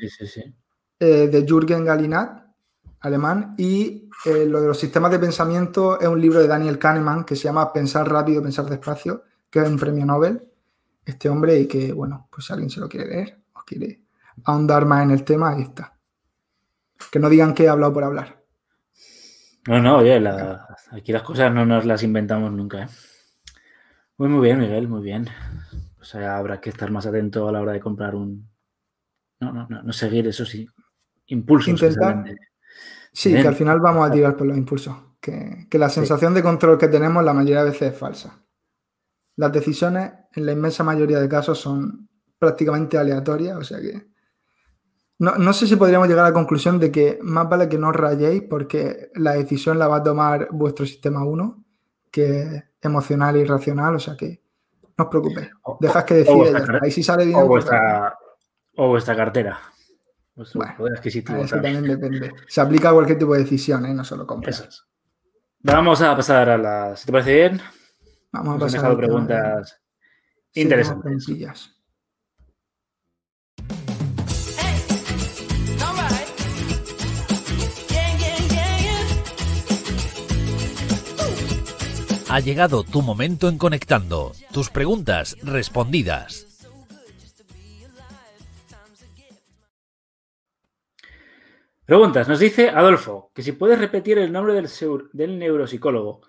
eh, 1.00 1.28
de 1.28 1.46
Jürgen 1.48 1.86
Galinat, 1.86 2.44
alemán, 3.00 3.54
y 3.56 4.10
eh, 4.26 4.44
lo 4.44 4.60
de 4.60 4.66
los 4.66 4.78
sistemas 4.78 5.10
de 5.10 5.18
pensamiento 5.18 5.98
es 5.98 6.06
un 6.06 6.20
libro 6.20 6.38
de 6.38 6.48
Daniel 6.48 6.78
Kahneman 6.78 7.24
que 7.24 7.34
se 7.34 7.44
llama 7.44 7.72
Pensar 7.72 8.06
rápido, 8.06 8.42
pensar 8.42 8.66
despacio, 8.66 9.22
que 9.48 9.60
es 9.60 9.66
un 9.66 9.78
premio 9.78 10.04
Nobel 10.04 10.46
este 11.06 11.30
hombre 11.30 11.60
y 11.60 11.66
que, 11.66 11.94
bueno, 11.94 12.28
pues 12.30 12.44
si 12.44 12.52
alguien 12.52 12.68
se 12.68 12.78
lo 12.78 12.90
quiere 12.90 13.06
leer 13.06 13.38
o 13.54 13.60
quiere 13.64 14.02
ahondar 14.44 14.84
más 14.84 15.04
en 15.04 15.12
el 15.12 15.24
tema, 15.24 15.52
ahí 15.52 15.62
está. 15.62 15.96
Que 17.10 17.18
no 17.18 17.30
digan 17.30 17.54
que 17.54 17.64
he 17.64 17.68
hablado 17.70 17.94
por 17.94 18.04
hablar. 18.04 18.44
No, 19.66 19.80
no, 19.80 19.96
oye, 19.96 20.22
aquí 20.90 21.10
las 21.10 21.22
cosas 21.22 21.50
no 21.50 21.64
nos 21.64 21.86
las 21.86 22.02
inventamos 22.02 22.52
nunca. 22.52 22.82
¿eh? 22.82 22.88
Muy, 24.18 24.28
muy 24.28 24.44
bien, 24.44 24.60
Miguel, 24.60 24.88
muy 24.88 25.02
bien. 25.02 25.26
O 26.02 26.04
sea, 26.04 26.36
habrá 26.36 26.60
que 26.60 26.70
estar 26.70 26.90
más 26.90 27.06
atento 27.06 27.48
a 27.48 27.52
la 27.52 27.60
hora 27.60 27.72
de 27.72 27.80
comprar 27.80 28.16
un... 28.16 28.50
No, 29.40 29.52
no, 29.52 29.66
no, 29.68 29.82
no 29.82 29.92
seguir 29.92 30.26
esos 30.26 30.52
impulsos. 31.26 31.68
Intentar... 31.68 32.24
Sí, 33.12 33.32
que 33.32 33.46
al 33.46 33.54
final 33.54 33.78
vamos 33.78 34.08
a 34.08 34.12
tirar 34.12 34.36
por 34.36 34.46
los 34.46 34.56
impulsos. 34.56 34.96
Que, 35.20 35.68
la 35.72 35.88
sensación 35.88 36.34
de 36.34 36.42
control 36.42 36.76
que 36.76 36.88
tenemos 36.88 37.22
la 37.24 37.32
mayoría 37.32 37.62
de 37.62 37.70
veces 37.70 37.92
es 37.92 37.98
falsa. 37.98 38.42
Las 39.36 39.52
decisiones, 39.52 40.12
en 40.34 40.46
la 40.46 40.52
inmensa 40.52 40.82
mayoría 40.82 41.20
de 41.20 41.28
casos, 41.28 41.58
son 41.58 42.08
prácticamente 42.38 42.98
aleatorias, 42.98 43.56
o 43.56 43.62
sea 43.62 43.80
que 43.80 44.12
no, 45.22 45.52
sé 45.52 45.68
si 45.68 45.76
podríamos 45.76 46.08
llegar 46.08 46.24
a 46.24 46.30
la 46.30 46.34
conclusión 46.34 46.80
de 46.80 46.90
que 46.90 47.20
más 47.22 47.48
vale 47.48 47.68
que 47.68 47.78
no 47.78 47.90
os 47.90 47.94
rayéis 47.94 48.42
porque 48.50 49.08
la 49.14 49.34
decisión 49.34 49.78
la 49.78 49.86
va 49.86 49.98
a 49.98 50.02
tomar 50.02 50.48
vuestro 50.50 50.84
sistema 50.84 51.24
1, 51.24 51.64
que 52.10 52.40
es 52.40 52.64
emocional 52.80 53.36
y 53.36 53.44
racional, 53.44 53.94
o 53.94 54.00
sea 54.00 54.16
que 54.16 54.41
no 54.96 55.04
os 55.04 55.10
preocupéis. 55.10 55.50
Dejad 55.80 56.04
que 56.04 56.14
decida 56.14 56.78
Ahí 56.82 56.90
si 56.90 57.02
sale 57.02 57.26
bien. 57.26 57.38
O 57.38 57.46
vuestra, 57.46 58.16
o 58.76 58.88
vuestra 58.88 59.16
cartera. 59.16 59.58
bueno, 60.54 60.74
poder 60.76 60.98
adquisitivo. 60.98 61.44
también 61.46 61.82
depende. 61.82 62.32
Se 62.48 62.60
aplica 62.60 62.90
a 62.90 62.92
cualquier 62.92 63.18
tipo 63.18 63.34
de 63.34 63.40
decisión, 63.40 63.86
¿eh? 63.86 63.94
no 63.94 64.04
solo 64.04 64.26
compras. 64.26 64.86
Vamos 65.60 66.02
a 66.02 66.16
pasar 66.16 66.48
a 66.50 66.58
las. 66.58 67.00
¿Si 67.00 67.06
te 67.06 67.12
parece 67.12 67.34
bien? 67.34 67.60
Vamos 68.32 68.56
a 68.56 68.58
pasar. 68.58 68.80
dejado 68.80 68.96
preguntas 68.96 69.80
interesantes. 70.54 71.26
Ha 82.32 82.40
llegado 82.40 82.82
tu 82.82 83.02
momento 83.02 83.46
en 83.50 83.58
Conectando. 83.58 84.32
Tus 84.54 84.70
preguntas 84.70 85.36
respondidas. 85.42 86.66
Preguntas. 91.84 92.28
Nos 92.30 92.38
dice 92.38 92.70
Adolfo 92.70 93.30
que 93.34 93.42
si 93.42 93.52
puedes 93.52 93.78
repetir 93.78 94.16
el 94.16 94.32
nombre 94.32 94.54
del, 94.54 94.66
del 95.12 95.38
neuropsicólogo. 95.38 96.22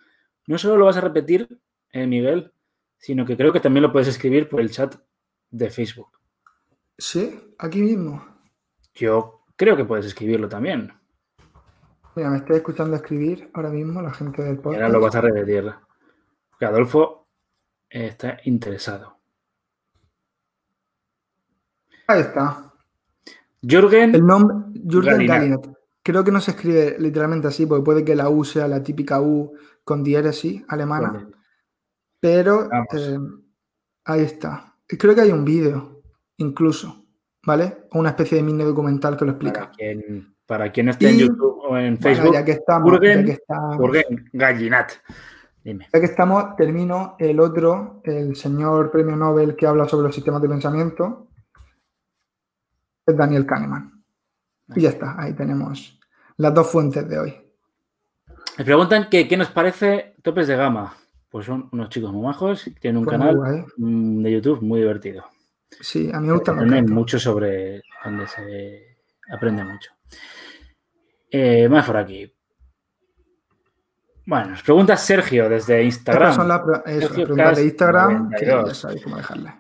No 0.46 0.58
solo 0.58 0.76
lo 0.76 0.84
vas 0.88 0.98
a 0.98 1.02
repetir, 1.02 1.48
eh, 1.94 2.06
Miguel, 2.06 2.52
sino 2.98 3.26
que 3.26 3.38
creo 3.38 3.54
que 3.54 3.62
también 3.62 3.84
lo 3.84 3.94
puedes 3.94 4.10
escribir 4.10 4.50
por 4.50 4.60
el 4.60 4.72
chat 4.72 4.96
de 5.52 5.70
Facebook. 5.70 6.10
Sí, 6.98 7.56
aquí 7.58 7.82
mismo. 7.82 8.28
Yo 8.94 9.46
creo 9.56 9.78
que 9.78 9.86
puedes 9.86 10.06
escribirlo 10.06 10.50
también. 10.50 10.92
Mira, 12.14 12.30
me 12.30 12.40
estoy 12.40 12.58
escuchando 12.58 12.98
escribir 12.98 13.50
ahora 13.54 13.70
mismo 13.70 14.02
la 14.02 14.12
gente 14.12 14.44
del 14.44 14.58
podcast. 14.58 14.82
ahora 14.82 14.94
lo 14.94 15.00
vas 15.00 15.16
a 15.16 15.22
repetir. 15.22 15.74
Adolfo 16.66 17.28
está 17.90 18.40
interesado. 18.46 19.18
Ahí 22.08 22.22
está. 22.22 22.74
Jürgen. 23.62 24.16
El 24.16 24.26
nombre, 24.26 24.56
Jürgen 24.86 25.60
Creo 26.04 26.24
que 26.26 26.32
no 26.32 26.42
se 26.42 26.52
escribe 26.52 26.98
literalmente 27.00 27.48
así, 27.48 27.66
porque 27.66 27.84
puede 27.84 28.04
que 28.04 28.16
la 28.16 28.30
U 28.30 28.44
sea 28.44 28.68
la 28.68 28.84
típica 28.84 29.22
U 29.22 29.54
con 29.86 30.04
diéresis 30.04 30.62
alemana. 30.68 31.30
Pero 32.20 32.66
eh, 32.66 33.20
ahí 34.04 34.22
está. 34.22 34.76
Creo 34.86 35.16
que 35.16 35.22
hay 35.22 35.32
un 35.32 35.46
vídeo, 35.46 36.04
incluso, 36.38 37.06
¿vale? 37.46 37.86
Una 37.94 38.10
especie 38.10 38.38
de 38.38 38.44
mini 38.44 38.66
documental 38.66 39.16
que 39.16 39.26
lo 39.26 39.32
explica. 39.32 39.72
Para 40.46 40.72
quien, 40.74 40.90
esté 40.90 41.10
en 41.10 41.20
YouTube 41.20 41.58
o 41.70 41.78
en 41.78 41.98
Facebook, 41.98 42.34
ya 42.34 42.44
que 42.44 42.52
estamos, 42.52 43.00
ya 43.02 43.24
que 43.24 43.32
estamos, 43.32 43.92
Gallinat. 44.34 44.92
Dime. 45.64 45.88
Ya 45.94 46.00
que 46.00 46.06
estamos, 46.06 46.56
termino 46.58 47.16
el 47.20 47.40
otro, 47.40 48.02
el 48.04 48.36
señor 48.36 48.92
premio 48.92 49.16
Nobel 49.16 49.56
que 49.56 49.66
habla 49.66 49.88
sobre 49.88 50.08
los 50.08 50.16
sistemas 50.16 50.42
de 50.42 50.50
pensamiento, 50.50 51.28
es 53.06 53.16
Daniel 53.16 53.46
Kahneman. 53.46 54.04
Y 54.76 54.82
ya 54.82 54.90
está, 54.90 55.16
ahí 55.18 55.34
tenemos 55.34 56.00
las 56.38 56.54
dos 56.54 56.70
fuentes 56.70 57.08
de 57.08 57.20
hoy. 57.20 57.36
Me 58.58 58.66
preguntan 58.66 59.10
que, 59.10 59.28
qué 59.28 59.38
nos 59.38 59.50
parece 59.50 60.16
Topes 60.22 60.48
de 60.48 60.56
Gama. 60.56 60.96
Pues 61.30 61.46
son 61.46 61.70
unos 61.72 61.90
chicos 61.90 62.12
muy 62.12 62.24
majos, 62.24 62.70
tienen 62.80 62.98
un 62.98 63.06
pues 63.06 63.18
canal 63.18 63.66
mm, 63.78 64.22
de 64.22 64.32
YouTube 64.32 64.62
muy 64.62 64.82
divertido. 64.82 65.26
Sí, 65.82 66.12
a 66.14 66.20
mí 66.20 66.28
me 66.28 66.36
Aprenden 66.36 66.70
cascos. 66.70 66.92
mucho 66.92 67.20
sobre 67.20 67.82
donde 68.04 68.28
se 68.28 68.98
aprende 69.32 69.64
mucho. 69.64 69.92
Eh, 71.32 71.68
más 71.68 71.86
por 71.86 71.98
aquí. 71.98 72.32
Bueno, 74.26 74.52
nos 74.52 74.64
pregunta 74.64 74.96
Sergio 74.98 75.50
desde 75.50 75.84
Instagram. 75.84 76.30
Estas 76.32 76.36
son 76.36 76.48
las, 76.48 76.62
preguntas 77.12 77.58
de 77.58 77.64
Instagram, 77.66 78.30
que 78.32 78.46
92. 78.46 78.68
ya 78.70 78.74
sabéis 78.76 79.04
cómo 79.04 79.18
dejarlas. 79.18 79.56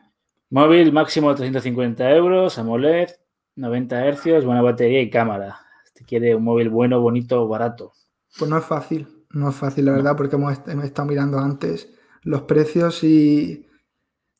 Móvil 0.50 0.94
máximo 0.94 1.30
de 1.32 1.36
350 1.36 2.12
euros, 2.12 2.58
AMOLED, 2.58 3.10
90 3.56 4.12
Hz, 4.14 4.46
buena 4.46 4.62
batería 4.62 5.02
y 5.02 5.10
cámara. 5.10 5.60
Este 5.86 6.06
quiere 6.06 6.36
un 6.36 6.44
móvil 6.44 6.70
bueno, 6.70 7.02
bonito, 7.02 7.48
barato. 7.48 7.92
Pues 8.38 8.50
no 8.50 8.58
es 8.58 8.64
fácil, 8.66 9.08
no 9.32 9.50
es 9.50 9.56
fácil, 9.56 9.86
la 9.86 9.92
verdad, 9.94 10.16
porque 10.16 10.36
hemos, 10.38 10.54
est- 10.54 10.68
hemos 10.68 10.86
estado 10.86 11.08
mirando 11.08 11.40
antes 11.40 11.90
los 12.22 12.44
precios 12.44 13.04
y 13.04 13.68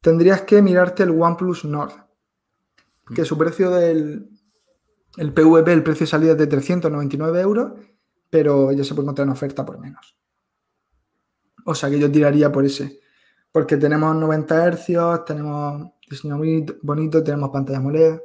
tendrías 0.02 0.42
que 0.44 0.62
mirarte 0.62 1.04
el 1.04 1.10
OnePlus 1.20 1.66
Nord, 1.66 1.92
que 3.14 3.26
su 3.26 3.38
precio 3.38 3.70
del 3.72 4.30
el 5.18 5.32
PVP, 5.34 5.74
el 5.74 5.84
precio 5.84 6.06
de 6.06 6.10
salida 6.10 6.32
es 6.32 6.38
de 6.40 6.48
399 6.48 7.42
euros, 7.42 7.74
pero 8.34 8.72
ya 8.72 8.84
se 8.84 8.96
puede 8.96 9.06
encontrar 9.06 9.28
en 9.28 9.34
oferta 9.34 9.64
por 9.64 9.78
menos. 9.78 10.18
O 11.68 11.76
sea 11.76 11.88
que 11.88 12.00
yo 12.00 12.12
tiraría 12.12 12.52
por 12.52 12.66
ese, 12.66 13.00
porque 13.52 13.78
tenemos 13.78 14.16
90 14.16 14.72
Hz, 14.72 15.24
tenemos 15.24 15.92
diseño 16.10 16.40
bonito, 16.82 17.24
tenemos 17.24 17.52
pantalla 17.52 17.78
AMOLED, 17.78 18.20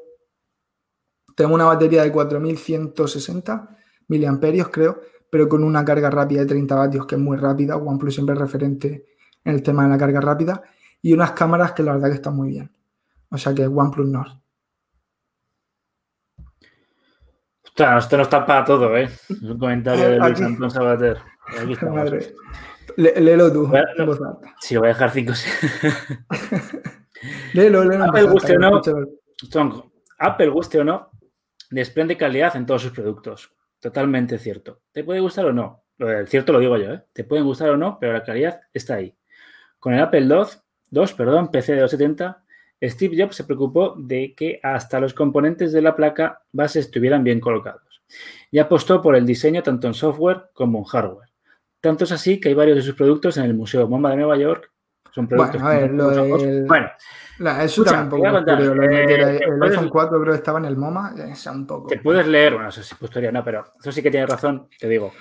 tenemos 1.37 1.57
una 1.57 1.67
batería 1.67 2.05
de 2.05 2.11
4160 2.11 3.77
miliamperios, 4.09 4.71
creo, 4.71 4.99
pero 5.31 5.47
con 5.47 5.63
una 5.63 5.85
carga 5.85 6.09
rápida 6.09 6.41
de 6.41 6.47
30 6.47 6.75
vatios, 6.75 7.07
que 7.07 7.17
es 7.17 7.21
muy 7.21 7.37
rápida. 7.37 7.77
OnePlus 7.77 8.15
siempre 8.15 8.35
es 8.35 8.41
referente 8.41 9.05
en 9.45 9.57
el 9.57 9.63
tema 9.63 9.83
de 9.83 9.91
la 9.91 9.99
carga 9.99 10.23
rápida. 10.23 10.63
Y 11.03 11.13
unas 11.13 11.33
cámaras 11.33 11.73
que 11.73 11.83
la 11.83 11.93
verdad 11.93 12.09
que 12.09 12.15
están 12.15 12.35
muy 12.35 12.49
bien. 12.49 12.73
O 13.29 13.37
sea 13.37 13.55
que 13.55 13.67
OnePlus 13.67 14.09
Nord. 14.09 14.41
Ostras, 17.79 18.05
esto 18.07 18.17
no 18.17 18.25
está 18.25 18.45
para 18.45 18.65
todo, 18.65 18.97
¿eh? 18.97 19.05
Es 19.05 19.31
un 19.31 19.57
comentario 19.57 20.09
de 20.09 20.19
Luis. 20.19 20.41
Antón 20.41 20.69
Sabater. 20.69 21.19
Aquí 21.63 21.75
estamos. 21.75 22.11
Léelo 22.97 23.53
tú, 23.53 23.69
Bueno, 23.69 23.87
alta. 23.97 24.41
Sí, 24.59 24.75
lo 24.75 24.81
voy 24.81 24.89
a 24.89 24.95
dejar 24.95 25.13
5 25.13 25.33
Léelo, 27.53 27.85
léelo. 27.85 28.07
Apple, 28.07 28.25
guste 28.25 28.57
o 28.57 28.59
no. 28.59 28.83
Apple, 30.19 30.49
guste 30.49 30.81
o 30.81 30.85
no, 30.85 31.13
desprende 31.71 32.17
calidad 32.17 32.57
en 32.57 32.67
todos 32.67 32.83
sus 32.83 32.91
productos. 32.91 33.55
Totalmente 33.79 34.39
cierto. 34.39 34.81
¿Te 34.91 35.05
puede 35.05 35.21
gustar 35.21 35.45
o 35.45 35.53
no? 35.53 35.85
Lo 35.99 36.27
cierto 36.27 36.53
lo 36.53 36.59
digo 36.59 36.77
yo, 36.79 36.95
¿eh? 36.95 37.05
Te 37.13 37.23
pueden 37.23 37.45
gustar 37.45 37.71
o 37.71 37.77
no, 37.77 37.97
pero 38.01 38.13
la 38.13 38.25
calidad 38.25 38.61
está 38.75 38.95
ahí. 38.95 39.17
Con 39.79 39.95
el 39.95 40.01
Apple 40.01 40.27
2, 40.27 40.65
2 40.91 41.13
perdón, 41.13 41.53
PC 41.53 41.75
de 41.75 41.83
270, 41.83 42.43
Steve 42.83 43.17
Jobs 43.21 43.37
se 43.37 43.45
preocupó 43.45 43.95
de 43.99 44.35
que 44.37 44.61
hasta 44.63 45.01
los 45.01 45.15
componentes 45.15 45.73
de 45.73 45.83
la 45.83 45.97
placa 45.97 46.43
base 46.53 46.81
estuvieran 46.81 47.25
bien 47.25 47.41
colocados. 47.41 48.03
Y 48.51 48.59
apostó 48.59 49.03
por 49.03 49.17
el 49.17 49.27
diseño 49.27 49.63
tanto 49.63 49.87
en 49.89 49.95
software 49.95 50.45
como 50.53 50.79
en 50.79 50.85
hardware. 50.85 51.29
Tanto 51.81 52.05
es 52.05 52.13
así 52.13 52.41
que 52.41 52.49
hay 52.49 52.55
varios 52.55 52.77
de 52.77 52.83
sus 52.83 52.95
productos 52.95 53.37
en 53.37 53.45
el 53.45 53.55
Museo 53.55 53.87
MoMA 53.89 54.11
de 54.11 54.17
Nueva 54.17 54.37
York. 54.37 54.71
Son 55.13 55.27
productos 55.27 55.61
Bueno, 55.63 55.77
a 55.77 55.81
ver, 55.81 55.91
lo 55.93 56.11
del- 56.11 56.67
Bueno, 56.67 56.89
La- 57.39 57.63
eso 57.65 57.83
Escucha, 57.83 58.03
un 58.03 58.09
poco 58.09 58.23
eh, 58.29 59.07
te 59.39 59.45
el 59.45 59.59
puedes- 59.59 59.73
iPhone 59.77 59.89
4 59.89 60.21
creo 60.21 60.33
que 60.33 60.39
estaba 60.39 60.59
en 60.59 60.65
el 60.67 60.77
MoMA. 60.77 61.15
Es 61.31 61.47
un 61.47 61.67
poco. 61.67 61.87
te 61.89 61.99
puedes 61.99 62.27
leer, 62.27 62.55
bueno, 62.55 62.69
eso 62.69 62.83
sí, 62.83 62.95
teoría 63.13 63.31
no, 63.33 63.45
pero 63.45 63.65
eso 63.81 63.93
sí 63.93 64.03
que 64.03 64.11
tienes 64.11 64.29
razón, 64.29 64.69
te 64.79 64.89
digo. 64.89 65.13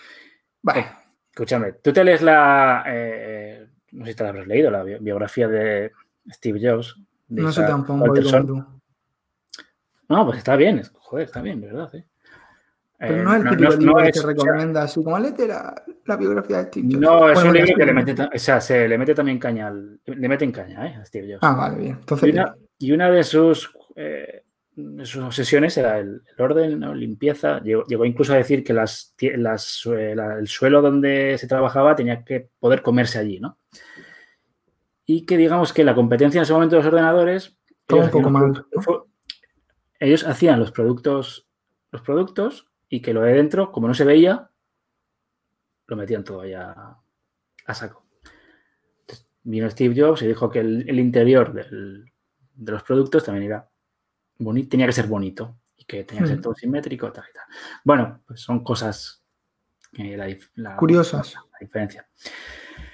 Bueno, 0.62 0.86
Escúchame, 1.32 1.74
tú 1.74 1.94
te 1.94 2.04
lees 2.04 2.24
la. 2.24 2.84
eh, 2.88 3.68
no 3.92 4.06
sé 4.06 4.12
si 4.12 4.18
te 4.18 4.24
la 4.24 4.30
habrás 4.30 4.48
leído, 4.48 4.72
la 4.72 4.82
bi- 4.84 4.98
biografía 5.00 5.48
de 5.48 5.92
Steve 6.32 6.60
Jobs. 6.62 6.96
No 7.30 7.50
Walterson. 8.04 8.48
como 8.48 8.64
tú. 8.64 8.82
No, 10.10 10.26
pues 10.26 10.38
está 10.38 10.56
bien, 10.56 10.80
es- 10.80 10.92
joder, 10.96 11.26
está 11.26 11.42
bien, 11.42 11.60
de 11.62 11.68
verdad. 11.68 11.94
¿eh? 11.96 12.06
Pero 13.00 13.16
Eh, 13.16 13.24
no 13.24 13.36
es 13.36 13.44
el 13.44 13.50
típico 13.50 13.76
libro 13.76 13.96
que 13.98 14.10
es- 14.10 14.20
se 14.22 14.26
recomienda, 14.28 14.82
así 14.84 15.04
como 15.04 15.20
léete 15.20 15.48
la, 15.48 15.84
la 16.06 16.16
biografía 16.16 16.58
de 16.58 16.64
Steve 16.66 16.88
Jobs. 16.90 17.00
No, 17.02 17.30
es 17.30 17.34
Bueno, 17.36 17.50
un 17.50 17.56
libro 17.58 17.76
que 17.78 17.86
le 17.86 17.94
mete, 17.94 18.16
o 18.24 18.40
sea, 18.40 18.60
se 18.62 18.88
le 18.88 18.98
mete 18.98 19.14
también 19.14 19.38
caña 19.38 19.68
al, 19.68 20.00
le 20.06 20.30
meten 20.30 20.52
caña, 20.52 20.88
¿eh? 20.88 20.96
A 20.96 21.06
Steve 21.06 21.28
Jobs. 21.34 21.40
Ah, 21.44 21.54
vale, 21.56 21.78
bien. 21.78 21.98
Entonces, 22.00 22.30
y, 22.30 22.32
una, 22.32 22.56
y 22.80 22.92
una 22.94 23.12
de 23.12 23.24
sus, 23.24 23.72
eh, 23.96 24.44
sus 25.04 25.18
obsesiones 25.24 25.78
era 25.78 26.00
el, 26.00 26.22
el 26.36 26.42
orden, 26.44 26.80
¿no? 26.80 26.96
limpieza. 26.96 27.60
Llegó, 27.62 27.84
llegó 27.86 28.06
incluso 28.06 28.34
a 28.34 28.38
decir 28.38 28.64
que 28.64 28.74
las, 28.74 29.14
las, 29.20 29.86
eh, 29.88 30.16
la- 30.16 30.36
el 30.40 30.48
suelo 30.48 30.82
donde 30.82 31.38
se 31.38 31.48
trabajaba 31.48 31.96
tenía 31.96 32.24
que 32.24 32.50
poder 32.60 32.82
comerse 32.82 33.20
allí, 33.20 33.40
¿no? 33.40 33.58
Y 35.08 35.26
que 35.26 35.38
digamos 35.38 35.74
que 35.74 35.84
la 35.84 35.96
competencia 35.96 36.38
en 36.38 36.44
ese 36.44 36.54
momento 36.54 36.76
de 36.76 36.84
los 36.84 36.88
ordenadores. 36.94 37.58
Un 37.90 37.98
ellos 37.98 38.10
poco 38.12 38.28
hacían 38.28 38.34
mal, 38.34 38.48
los 38.50 38.58
productos- 38.60 38.86
fue- 38.86 39.04
ellos 40.00 40.24
hacían 40.26 40.60
los 40.60 40.72
productos, 40.72 41.48
los 41.92 42.02
productos 42.04 42.68
y 42.90 43.02
que 43.02 43.14
lo 43.14 43.22
de 43.22 43.34
dentro, 43.34 43.72
como 43.72 43.88
no 43.88 43.94
se 43.96 44.04
veía, 44.06 44.52
lo 45.88 45.96
metían 45.96 46.24
todo 46.24 46.42
allá 46.42 46.98
a 47.66 47.74
saco. 47.74 48.06
Entonces, 49.02 49.26
vino 49.44 49.70
Steve 49.70 49.96
Jobs 50.00 50.22
y 50.22 50.28
dijo 50.28 50.50
que 50.50 50.60
el, 50.60 50.88
el 50.90 51.00
interior 51.00 51.54
del- 51.54 52.12
de 52.54 52.72
los 52.72 52.84
productos 52.84 53.24
también 53.24 53.46
era 53.46 53.70
bonito, 54.40 54.70
tenía 54.70 54.86
que 54.86 54.92
ser 54.94 55.08
bonito 55.08 55.58
y 55.78 55.86
que 55.86 56.04
tenía 56.04 56.24
que 56.24 56.28
ser 56.30 56.40
Hmm. 56.40 56.42
todo 56.42 56.54
simétrico, 56.56 57.12
tal 57.12 57.24
y 57.30 57.34
tal. 57.34 57.44
Bueno, 57.86 58.22
pues 58.28 58.42
son 58.42 58.64
cosas 58.64 59.24
la, 59.94 60.28
la- 60.56 60.76
Curiosas. 60.76 61.34
la 61.36 61.58
diferencia. 61.62 62.08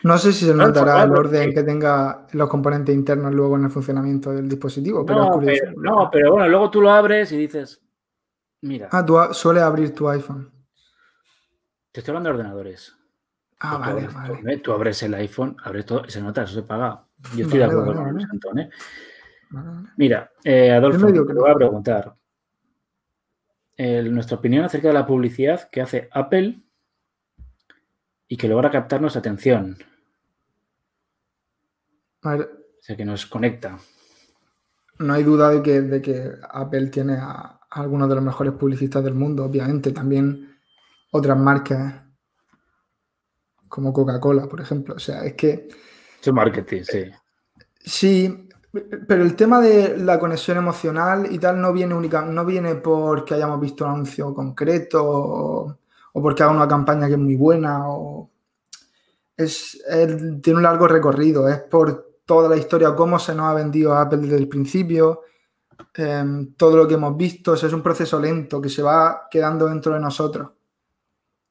No 0.04 0.18
sé 0.18 0.34
si 0.34 0.46
se 0.46 0.54
No, 0.54 0.68
notará 0.68 1.04
el 1.04 1.12
orden 1.12 1.50
sí. 1.50 1.56
que 1.56 1.64
tenga 1.64 2.28
los 2.34 2.50
componentes 2.50 2.94
internos 2.94 3.34
luego 3.34 3.56
en 3.58 3.66
el 3.66 3.70
funcionamiento 3.70 4.32
del 4.32 4.48
dispositivo, 4.50 5.06
pero 5.06 5.26
No, 5.26 5.40
pero, 5.40 5.72
no, 5.78 6.10
pero 6.12 6.32
bueno, 6.34 6.48
luego 6.50 6.70
tú 6.70 6.82
lo 6.82 6.92
abres 6.92 7.32
y 7.32 7.38
dices, 7.38 7.82
mira, 8.62 8.90
Ah, 8.92 9.06
tú 9.06 9.18
sueles 9.32 9.64
abrir 9.64 9.94
tu 9.94 10.08
iPhone. 10.10 10.52
te 11.92 12.00
estoy 12.00 12.12
hablando 12.12 12.30
de 12.30 12.36
ordenadores. 12.36 12.96
Ah, 13.60 13.78
vale, 13.78 14.08
abres- 14.08 14.14
vale. 14.42 14.58
Tú 14.58 14.74
abres 14.74 15.02
el 15.04 15.14
iPhone, 15.14 15.56
abres 15.64 15.86
todo, 15.86 16.04
y 16.06 16.12
se 16.12 16.22
nota, 16.22 16.44
eso 16.44 16.56
se 16.56 16.64
paga. 16.64 17.06
Yo 17.36 17.44
estoy 17.46 17.60
Vale, 17.60 17.60
de 17.60 17.64
acuerdo 17.66 17.86
vale, 17.94 17.96
con 18.10 18.14
vale. 18.16 18.28
Antón, 18.32 18.60
¿eh? 18.60 18.70
Mira, 19.98 20.32
eh, 20.44 20.72
Adolfo, 20.72 21.08
te 21.14 21.34
voy 21.34 21.52
a 21.52 21.56
preguntar 21.56 22.16
el- 23.78 24.14
nuestra 24.14 24.38
opinión 24.38 24.66
acerca 24.66 24.88
de 24.90 24.94
la 24.96 25.06
publicidad 25.06 25.70
que 25.70 25.82
hace 25.82 26.10
Apple 26.12 26.62
y 28.28 28.36
que 28.38 28.48
logra 28.48 28.70
captar 28.72 29.00
nuestra 29.00 29.20
atención, 29.20 29.78
ver, 32.24 32.50
o 32.80 32.84
sea, 32.86 32.96
que 32.98 33.06
nos 33.06 33.26
conecta. 33.26 33.80
no 35.00 35.14
hay 35.14 35.24
duda 35.24 35.50
de 35.50 35.62
que, 35.62 35.82
de 35.82 36.02
que 36.02 36.32
Apple 36.50 36.88
tiene 36.88 37.14
a, 37.18 37.32
a 37.70 37.82
algunos 37.82 38.10
de 38.10 38.16
los 38.16 38.24
mejores 38.24 38.54
publicistas 38.54 39.04
del 39.04 39.14
mundo, 39.16 39.46
obviamente. 39.46 39.92
También 39.92 40.56
otras 41.12 41.38
marcas 41.38 42.04
como 43.68 43.92
Coca-Cola, 43.92 44.48
por 44.48 44.62
ejemplo. 44.62 44.96
O 44.96 45.00
sea, 45.00 45.26
es 45.26 45.34
que 45.34 45.68
Es 46.24 46.34
marketing, 46.34 46.84
sí. 46.84 47.04
Sí, 47.86 48.48
pero 49.08 49.24
el 49.24 49.36
tema 49.36 49.60
de 49.62 49.98
la 49.98 50.20
conexión 50.20 50.58
emocional 50.58 51.28
y 51.32 51.38
tal 51.40 51.60
no 51.62 51.74
viene 51.74 51.94
única, 51.94 52.22
no 52.24 52.46
viene 52.46 52.76
porque 52.76 53.34
hayamos 53.36 53.60
visto 53.60 53.86
un 53.86 53.92
anuncio 53.92 54.34
concreto 54.34 55.04
o, 55.06 55.78
o 56.14 56.22
porque 56.22 56.44
haga 56.44 56.52
una 56.54 56.68
campaña 56.68 57.08
que 57.08 57.14
es 57.14 57.20
muy 57.20 57.36
buena 57.36 57.90
o 57.90 58.32
es, 59.38 59.82
es- 59.88 60.42
tiene 60.42 60.58
un 60.58 60.64
largo 60.64 60.88
recorrido, 60.88 61.48
es 61.50 61.60
por 61.60 62.13
toda 62.26 62.48
la 62.50 62.58
historia, 62.58 62.96
cómo 62.96 63.20
se 63.20 63.36
nos 63.36 63.46
ha 63.48 63.54
vendido 63.54 63.94
Apple 63.96 64.20
desde 64.20 64.38
el 64.38 64.48
principio, 64.48 65.22
em, 65.96 66.54
todo 66.56 66.78
lo 66.78 66.88
que 66.88 66.94
hemos 66.96 67.16
visto, 67.18 67.52
o 67.54 67.58
sea, 67.58 67.68
es 67.68 67.74
un 67.74 67.82
proceso 67.82 68.20
lento 68.20 68.62
que 68.62 68.70
se 68.70 68.82
va 68.82 69.28
quedando 69.30 69.68
dentro 69.68 69.94
de 69.94 70.00
nosotros. 70.00 70.50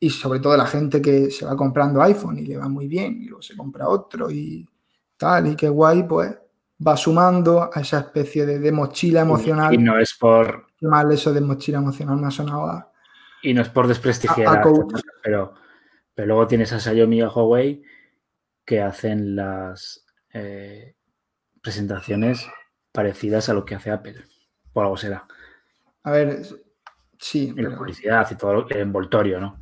Y 0.00 0.10
sobre 0.10 0.40
todo 0.40 0.56
la 0.56 0.66
gente 0.66 1.00
que 1.00 1.30
se 1.30 1.44
va 1.44 1.56
comprando 1.56 2.02
iPhone 2.02 2.38
y 2.38 2.46
le 2.46 2.56
va 2.56 2.68
muy 2.68 2.88
bien 2.88 3.22
y 3.22 3.26
luego 3.26 3.42
se 3.42 3.56
compra 3.56 3.88
otro 3.88 4.30
y 4.30 4.68
tal, 5.16 5.46
y 5.48 5.56
qué 5.56 5.68
guay, 5.68 6.02
pues 6.04 6.36
va 6.84 6.96
sumando 6.96 7.70
a 7.72 7.80
esa 7.80 8.00
especie 8.00 8.44
de, 8.44 8.58
de 8.58 8.72
mochila 8.72 9.20
emocional. 9.20 9.72
Y 9.74 9.78
no 9.78 9.98
es 9.98 10.14
por, 10.14 10.66
Qué 10.76 10.86
mal 10.88 11.12
eso 11.12 11.32
de 11.32 11.40
mochila 11.40 11.78
emocional 11.78 12.16
me 12.16 12.26
ha 12.26 12.30
sonado 12.32 12.64
a- 12.66 12.88
y 13.44 13.54
no 13.54 13.62
es 13.62 13.68
por 13.68 13.86
desprestigiar 13.86 14.48
A- 14.48 14.62
a 14.62 14.68
a 14.68 14.72
pero, 15.22 15.54
pero 16.14 16.26
luego 16.28 16.46
tienes 16.48 16.72
a 16.72 16.80
Xiaomi 16.80 17.18
y 17.18 17.20
a 17.20 17.28
Huawei 17.28 17.82
que 18.64 18.80
hacen 18.80 19.36
las 19.36 20.04
eh, 20.32 20.94
presentaciones 21.62 22.46
parecidas 22.92 23.48
a 23.48 23.54
lo 23.54 23.64
que 23.64 23.74
hace 23.74 23.90
Apple. 23.90 24.16
Por 24.72 24.84
algo 24.84 24.96
será. 24.96 25.26
A 26.04 26.10
ver, 26.10 26.42
sí, 27.18 27.52
la 27.56 27.76
publicidad 27.76 28.26
y 28.30 28.34
todo 28.34 28.66
el 28.68 28.76
envoltorio, 28.78 29.40
¿no? 29.40 29.60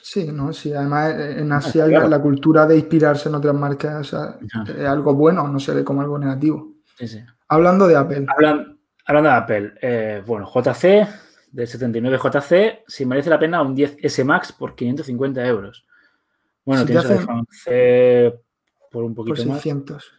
sí, 0.00 0.30
¿no? 0.30 0.52
Sí, 0.52 0.72
además 0.72 1.14
eh, 1.14 1.40
en 1.40 1.50
Asia 1.50 1.84
Ah, 1.84 1.88
claro. 1.88 2.08
la 2.08 2.20
cultura 2.22 2.64
de 2.64 2.76
inspirarse 2.76 3.28
en 3.28 3.34
otras 3.34 3.54
marcas 3.56 3.94
o 3.96 4.04
sea, 4.04 4.38
Ajá. 4.54 4.70
es 4.72 4.86
algo 4.86 5.14
bueno, 5.14 5.48
no 5.48 5.58
se 5.58 5.74
ve 5.74 5.82
como 5.82 6.00
algo 6.00 6.16
negativo. 6.16 6.74
Sí, 6.96 7.08
sí. 7.08 7.24
Hablando 7.48 7.88
de 7.88 7.96
Apple, 7.96 8.24
Hablan- 8.26 8.78
hablando 9.04 9.30
de 9.30 9.34
Apple, 9.36 9.74
eh, 9.82 10.22
bueno, 10.24 10.46
JC, 10.46 11.08
del 11.50 11.66
79 11.66 12.18
JC, 12.22 12.84
si 12.86 13.04
merece 13.04 13.30
la 13.30 13.38
pena 13.40 13.62
un 13.62 13.74
10S 13.74 14.24
Max 14.24 14.52
por 14.52 14.76
550 14.76 15.44
euros. 15.44 15.84
Bueno, 16.64 16.82
Si 16.82 16.86
tienes 16.86 17.04
el 17.06 17.10
hacen- 17.10 17.20
iPhone 17.22 17.46
C 17.50 18.40
por 18.96 19.04
un 19.04 19.14
por 19.14 19.26
poquito 19.26 19.46
más. 19.46 19.60
600. 19.60 20.10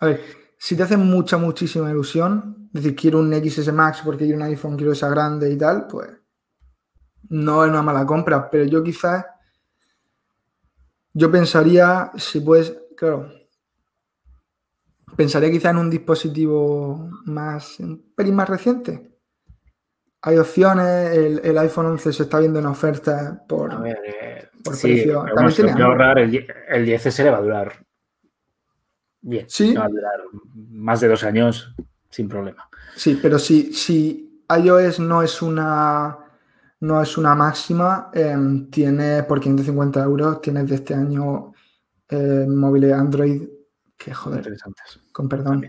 A 0.00 0.06
ver, 0.06 0.20
si 0.58 0.76
te 0.76 0.82
hace 0.82 0.96
mucha, 0.96 1.36
muchísima 1.36 1.88
ilusión, 1.88 2.68
es 2.74 2.82
decir, 2.82 2.96
quiero 2.96 3.20
un 3.20 3.32
XS 3.32 3.72
Max 3.72 4.02
porque 4.04 4.24
quiero 4.24 4.38
un 4.38 4.42
iPhone, 4.42 4.76
quiero 4.76 4.90
esa 4.90 5.08
grande 5.08 5.52
y 5.52 5.56
tal, 5.56 5.86
pues 5.86 6.10
no 7.28 7.64
es 7.64 7.70
una 7.70 7.80
mala 7.82 8.04
compra, 8.04 8.50
pero 8.50 8.64
yo 8.64 8.82
quizás, 8.82 9.24
yo 11.12 11.30
pensaría, 11.30 12.10
si 12.16 12.40
puedes, 12.40 12.76
claro, 12.96 13.30
pensaría 15.14 15.48
quizás 15.52 15.70
en 15.70 15.78
un 15.78 15.90
dispositivo 15.90 17.08
más, 17.26 17.78
un 17.78 18.12
pelín 18.16 18.34
más 18.34 18.48
reciente. 18.48 19.12
Hay 20.22 20.38
opciones, 20.38 21.40
el, 21.44 21.58
iPhone 21.58 21.86
11 21.86 22.12
se 22.12 22.24
está 22.24 22.40
viendo 22.40 22.58
en 22.58 22.66
ofertas 22.66 23.38
por, 23.48 23.72
A 23.72 23.78
ver, 23.78 24.00
eh, 24.04 24.48
por 24.64 24.74
sí, 24.74 24.88
precio. 24.88 25.24
También 25.36 25.54
tiene 25.54 25.82
ahorrar, 25.84 26.18
el, 26.18 26.32
10 26.32 26.46
el 26.70 26.84
10S 26.84 27.22
le 27.22 27.30
va 27.30 27.36
a 27.36 27.42
durar 27.42 27.83
bien. 29.24 29.46
Sí. 29.48 29.74
Va 29.74 29.84
a 29.84 29.88
durar 29.88 30.20
más 30.70 31.00
de 31.00 31.08
dos 31.08 31.24
años 31.24 31.74
sin 32.10 32.28
problema. 32.28 32.68
Sí, 32.96 33.18
pero 33.20 33.38
si, 33.38 33.72
si 33.72 34.44
iOS 34.48 35.00
no 35.00 35.22
es 35.22 35.42
una 35.42 36.18
no 36.80 37.00
es 37.00 37.16
una 37.16 37.34
máxima, 37.34 38.10
em, 38.12 38.70
tiene 38.70 39.22
por 39.22 39.40
550 39.40 40.02
euros, 40.04 40.42
tienes 40.42 40.68
de 40.68 40.74
este 40.74 40.94
año 40.94 41.52
eh, 42.08 42.46
móviles 42.46 42.92
Android, 42.92 43.42
que 43.96 44.12
joder, 44.12 44.40
Interesantes. 44.40 45.00
con 45.10 45.28
perdón. 45.28 45.66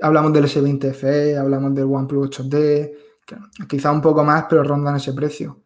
Hablamos 0.00 0.32
del 0.32 0.44
S20 0.44 0.92
FE, 0.92 1.36
hablamos 1.36 1.74
del 1.74 1.84
OnePlus 1.84 2.30
8D, 2.40 2.96
que 3.26 3.36
quizá 3.68 3.92
un 3.92 4.00
poco 4.00 4.24
más, 4.24 4.46
pero 4.48 4.62
rondan 4.62 4.96
ese 4.96 5.12
precio. 5.12 5.62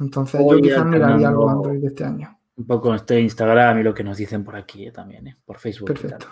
Entonces 0.00 0.40
Voy 0.40 0.58
yo 0.58 0.62
quizás 0.62 0.86
miraría 0.86 1.28
algo 1.28 1.48
Android 1.48 1.80
de 1.80 1.86
este 1.88 2.04
año. 2.04 2.37
Un 2.58 2.66
poco 2.66 2.94
este 2.94 3.20
Instagram 3.20 3.78
y 3.78 3.82
lo 3.84 3.94
que 3.94 4.04
nos 4.04 4.16
dicen 4.18 4.44
por 4.44 4.56
aquí 4.56 4.86
eh, 4.86 4.92
también, 4.92 5.26
eh, 5.28 5.36
por 5.44 5.58
Facebook. 5.58 5.90
y 5.90 5.94
tal. 5.94 6.18
Perfecto. 6.18 6.28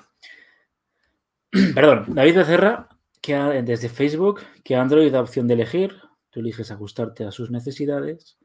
Perdón, 1.74 2.04
David 2.08 2.36
Becerra, 2.36 2.88
que 3.22 3.34
ha- 3.34 3.62
desde 3.62 3.88
Facebook, 3.88 4.40
que 4.64 4.76
Android 4.76 5.10
da 5.12 5.20
opción 5.20 5.46
de 5.46 5.54
elegir, 5.54 5.96
tú 6.30 6.40
eliges 6.40 6.70
ajustarte 6.70 7.24
a 7.24 7.30
sus 7.30 7.50
necesidades. 7.50 8.36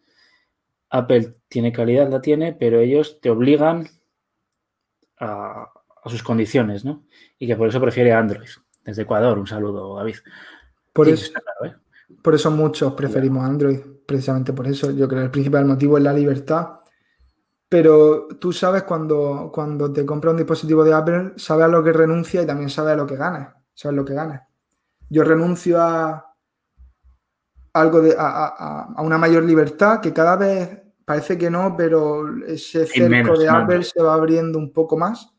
Apple 0.89 1.36
tiene 1.48 1.72
calidad, 1.72 2.10
la 2.10 2.22
tiene, 2.22 2.54
pero 2.54 2.80
ellos 2.80 3.20
te 3.22 3.30
obligan 3.30 3.88
a, 5.20 5.67
a 6.04 6.10
sus 6.10 6.22
condiciones, 6.24 6.86
¿no? 6.86 7.06
Y 7.39 7.48
que 7.48 7.56
por 7.56 7.67
eso 7.67 7.80
prefiere 7.82 8.13
Android. 8.13 8.48
Desde 8.84 9.04
Ecuador, 9.04 9.38
un 9.39 9.48
saludo, 9.48 9.96
David. 9.98 10.15
Por 10.94 11.08
Sí, 11.08 11.13
eso, 11.13 11.32
claro, 11.34 11.74
¿eh? 11.76 11.80
Por 12.22 12.36
eso 12.36 12.52
muchos 12.52 12.94
preferimos 12.94 13.44
Android, 13.46 13.80
precisamente 14.06 14.52
por 14.54 14.67
eso. 14.67 14.91
Yo 14.91 15.08
creo 15.08 15.22
que 15.22 15.26
el 15.26 15.32
principal 15.32 15.65
motivo 15.65 15.98
es 15.98 16.04
la 16.04 16.12
libertad. 16.13 16.81
Pero 17.72 18.28
tú 18.38 18.52
sabes 18.52 18.84
cuando, 18.84 19.50
cuando 19.54 19.94
te 19.94 20.06
compras 20.06 20.32
un 20.34 20.38
dispositivo 20.40 20.84
de 20.84 20.94
Apple, 20.94 21.32
sabes 21.38 21.64
a 21.64 21.68
lo 21.70 21.82
que 21.82 21.94
renuncia 21.94 22.42
y 22.42 22.46
también 22.46 22.70
sabes 22.70 22.96
a 22.96 22.98
lo 22.98 23.08
que 23.08 23.16
ganas. 23.16 23.56
Sabes 23.74 23.96
lo 23.96 24.04
que 24.04 24.14
ganas. 24.14 24.42
Yo 25.10 25.24
renuncio 25.24 25.82
a 25.82 26.36
algo 27.72 28.02
de, 28.02 28.14
a, 28.18 28.26
a- 28.28 28.94
a- 28.98 29.02
una 29.02 29.18
mayor 29.18 29.44
libertad 29.44 30.02
que 30.02 30.12
cada 30.12 30.36
vez 30.36 30.82
parece 31.06 31.38
que 31.38 31.50
no, 31.50 31.74
pero 31.78 32.26
ese 32.46 32.86
cerco 32.86 33.10
menos, 33.10 33.40
de. 33.40 33.48
Apple 33.48 33.84
se 33.84 34.04
va 34.04 34.16
abriendo 34.16 34.60
un 34.60 34.74
poco 34.74 34.98
más. 34.98 35.34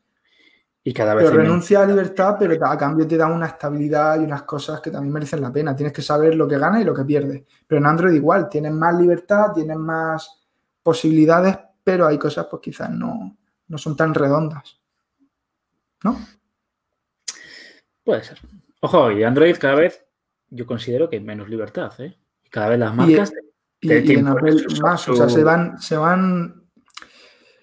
Y 0.83 0.95
cada 0.95 1.15
vez 1.15 1.25
Pero 1.25 1.33
hay 1.33 1.37
menos. 1.39 1.49
renuncia 1.51 1.83
a 1.83 1.87
libertad, 1.87 2.37
pero 2.39 2.67
a 2.67 2.79
cambio 2.79 3.07
te 3.07 3.19
da 3.19 3.27
una 3.27 3.47
estabilidad 3.49 4.19
y 4.19 4.25
unas 4.25 4.45
cosas 4.45 4.81
que 4.81 4.91
también 4.91 5.13
merecen 5.13 5.43
la 5.43 5.53
pena. 5.53 5.77
Tienes 5.77 5.93
que 5.93 6.01
saber 6.01 6.35
lo 6.35 6.49
que 6.49 6.57
ganas 6.57 6.81
y 6.81 6.85
lo 6.85 6.95
que 6.95 7.05
pierdes. 7.05 7.43
Pero 7.67 7.79
en 7.79 7.87
Android 7.87 8.15
igual, 8.15 8.49
tienes 8.49 8.73
más 8.73 8.99
libertad, 8.99 9.53
tienes 9.53 9.77
más 9.77 10.47
posibilidades, 10.83 11.59
pero 11.85 12.07
hay 12.07 12.19
cosas 12.19 12.47
pues 12.51 12.63
quizás 12.63 12.91
no, 12.91 13.37
no 13.69 13.79
son 13.79 13.97
tan 13.97 14.15
redondas. 14.15 14.79
¿No? 16.05 16.19
Puede 18.05 18.25
ser. 18.25 18.39
Ojo, 18.81 19.11
y 19.13 19.23
Android 19.23 19.57
cada 19.59 19.77
vez 19.77 20.05
yo 20.51 20.67
considero 20.67 21.09
que 21.09 21.17
hay 21.17 21.23
menos 21.23 21.49
libertad, 21.49 21.93
¿eh? 22.01 22.17
Y 22.45 22.49
cada 22.51 22.69
vez 22.71 22.79
las 22.79 22.95
marcas 22.95 23.33
Y, 23.81 23.89
Te- 23.89 23.99
y 24.01 24.05
te 24.07 24.13
en 24.15 24.19
imponen 24.21 24.39
Apple 24.55 24.59
su- 24.69 24.83
más, 24.83 25.09
o 25.09 25.17
sea, 25.17 25.29
se 25.29 25.43
van, 25.45 25.81
se 25.81 25.97
van, 25.97 26.65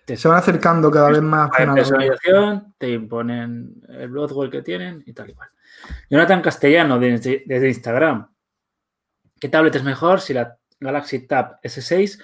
te- 0.06 0.18
se 0.18 0.28
van 0.28 0.38
acercando 0.38 0.90
cada 0.92 1.10
vez 1.12 1.22
más 1.22 1.50
la 1.60 1.74
personalización, 1.74 2.74
te 2.78 2.90
imponen 2.92 3.82
el 3.90 4.10
Bloodwell 4.10 4.50
que 4.50 4.62
tienen 4.62 5.04
y 5.06 5.14
tal 5.14 5.30
y 5.30 5.34
cual. 5.34 5.50
Jonathan 6.10 6.42
Castellano 6.42 7.00
desde, 7.00 7.44
desde 7.46 7.68
Instagram. 7.70 8.30
¿Qué 9.40 9.48
tablet 9.48 9.76
es 9.76 9.84
mejor 9.84 10.20
si 10.20 10.34
la 10.34 10.58
Galaxy 10.80 11.26
Tab 11.28 11.60
S6 11.62 12.22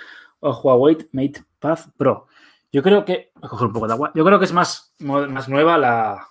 o 0.47 0.53
Huawei 0.62 0.97
Mate 1.12 1.43
Pad 1.60 1.79
Pro? 1.97 2.27
Yo 2.71 2.81
creo 2.84 3.03
que. 3.05 3.31
Voy 3.36 3.45
a 3.45 3.49
coger 3.49 3.67
un 3.67 3.73
poco 3.73 3.88
de 3.88 3.93
agua. 3.93 4.12
Yo 4.15 4.23
creo 4.25 4.38
que 4.39 4.45
es 4.45 4.53
más, 4.53 4.93
más 4.99 5.47
nueva 5.49 5.77
la, 5.77 6.27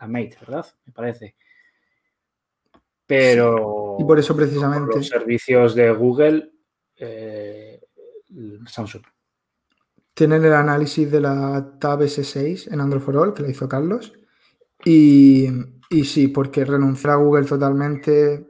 la 0.00 0.06
Mate, 0.08 0.36
¿verdad? 0.40 0.66
Me 0.86 0.92
parece. 0.92 1.36
Pero. 3.06 3.96
Y 3.98 4.04
por 4.04 4.18
eso 4.18 4.34
por 4.34 4.42
precisamente. 4.44 4.96
los 4.96 5.06
servicios 5.08 5.74
de 5.74 5.90
Google, 5.92 6.52
eh, 6.96 7.80
Samsung. 8.66 9.02
Tienen 10.14 10.44
el 10.44 10.52
análisis 10.54 11.10
de 11.10 11.20
la 11.20 11.76
Tab 11.80 12.00
S6 12.02 12.72
en 12.72 12.80
Android 12.80 13.02
for 13.02 13.16
All, 13.16 13.34
que 13.34 13.42
la 13.42 13.50
hizo 13.50 13.68
Carlos. 13.68 14.12
Y, 14.84 15.48
y 15.90 16.04
sí, 16.04 16.28
porque 16.28 16.64
renunciar 16.64 17.14
a 17.14 17.16
Google 17.16 17.46
totalmente. 17.46 18.46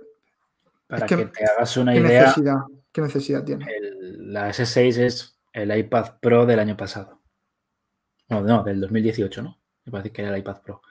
Para 0.86 1.06
Es 1.06 1.08
que- 1.08 1.16
que, 1.16 1.26
te 1.26 1.44
hagas 1.44 1.76
una 1.76 1.92
¿Qué 1.92 2.00
idea. 2.00 2.20
necesidad, 2.22 2.56
¿Qué 2.92 3.00
necesidad 3.00 3.44
tiene? 3.44 3.66
el- 3.76 4.03
la 4.34 4.48
S6 4.50 4.98
es 4.98 5.40
el 5.52 5.76
iPad 5.76 6.18
Pro 6.20 6.44
del 6.44 6.58
año 6.58 6.76
pasado. 6.76 7.22
No, 8.28 8.40
no, 8.40 8.64
del 8.64 8.80
2018, 8.80 9.42
¿no? 9.42 9.60
Me 9.84 9.92
parece 9.92 10.10
que 10.12 10.22
era 10.22 10.32
el 10.32 10.38
iPad 10.40 10.62
Pro. 10.62 10.82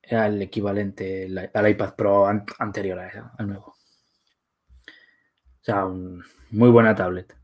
Era 0.00 0.26
el 0.28 0.40
equivalente 0.40 1.28
al 1.52 1.68
iPad 1.68 1.94
Pro 1.96 2.26
an- 2.26 2.44
anterior 2.60 2.98
al 3.00 3.46
nuevo. 3.48 3.74
O 4.86 5.62
sea, 5.62 5.84
un- 5.86 6.22
muy 6.50 6.70
buena 6.70 6.94
tablet. 6.94 7.36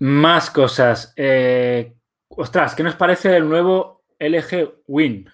Más 0.00 0.50
cosas. 0.50 1.12
Eh, 1.16 1.96
ostras, 2.28 2.74
¿qué 2.74 2.82
nos 2.82 2.96
parece 2.96 3.36
el 3.36 3.48
nuevo 3.48 4.04
LG 4.18 4.82
Win? 4.88 5.30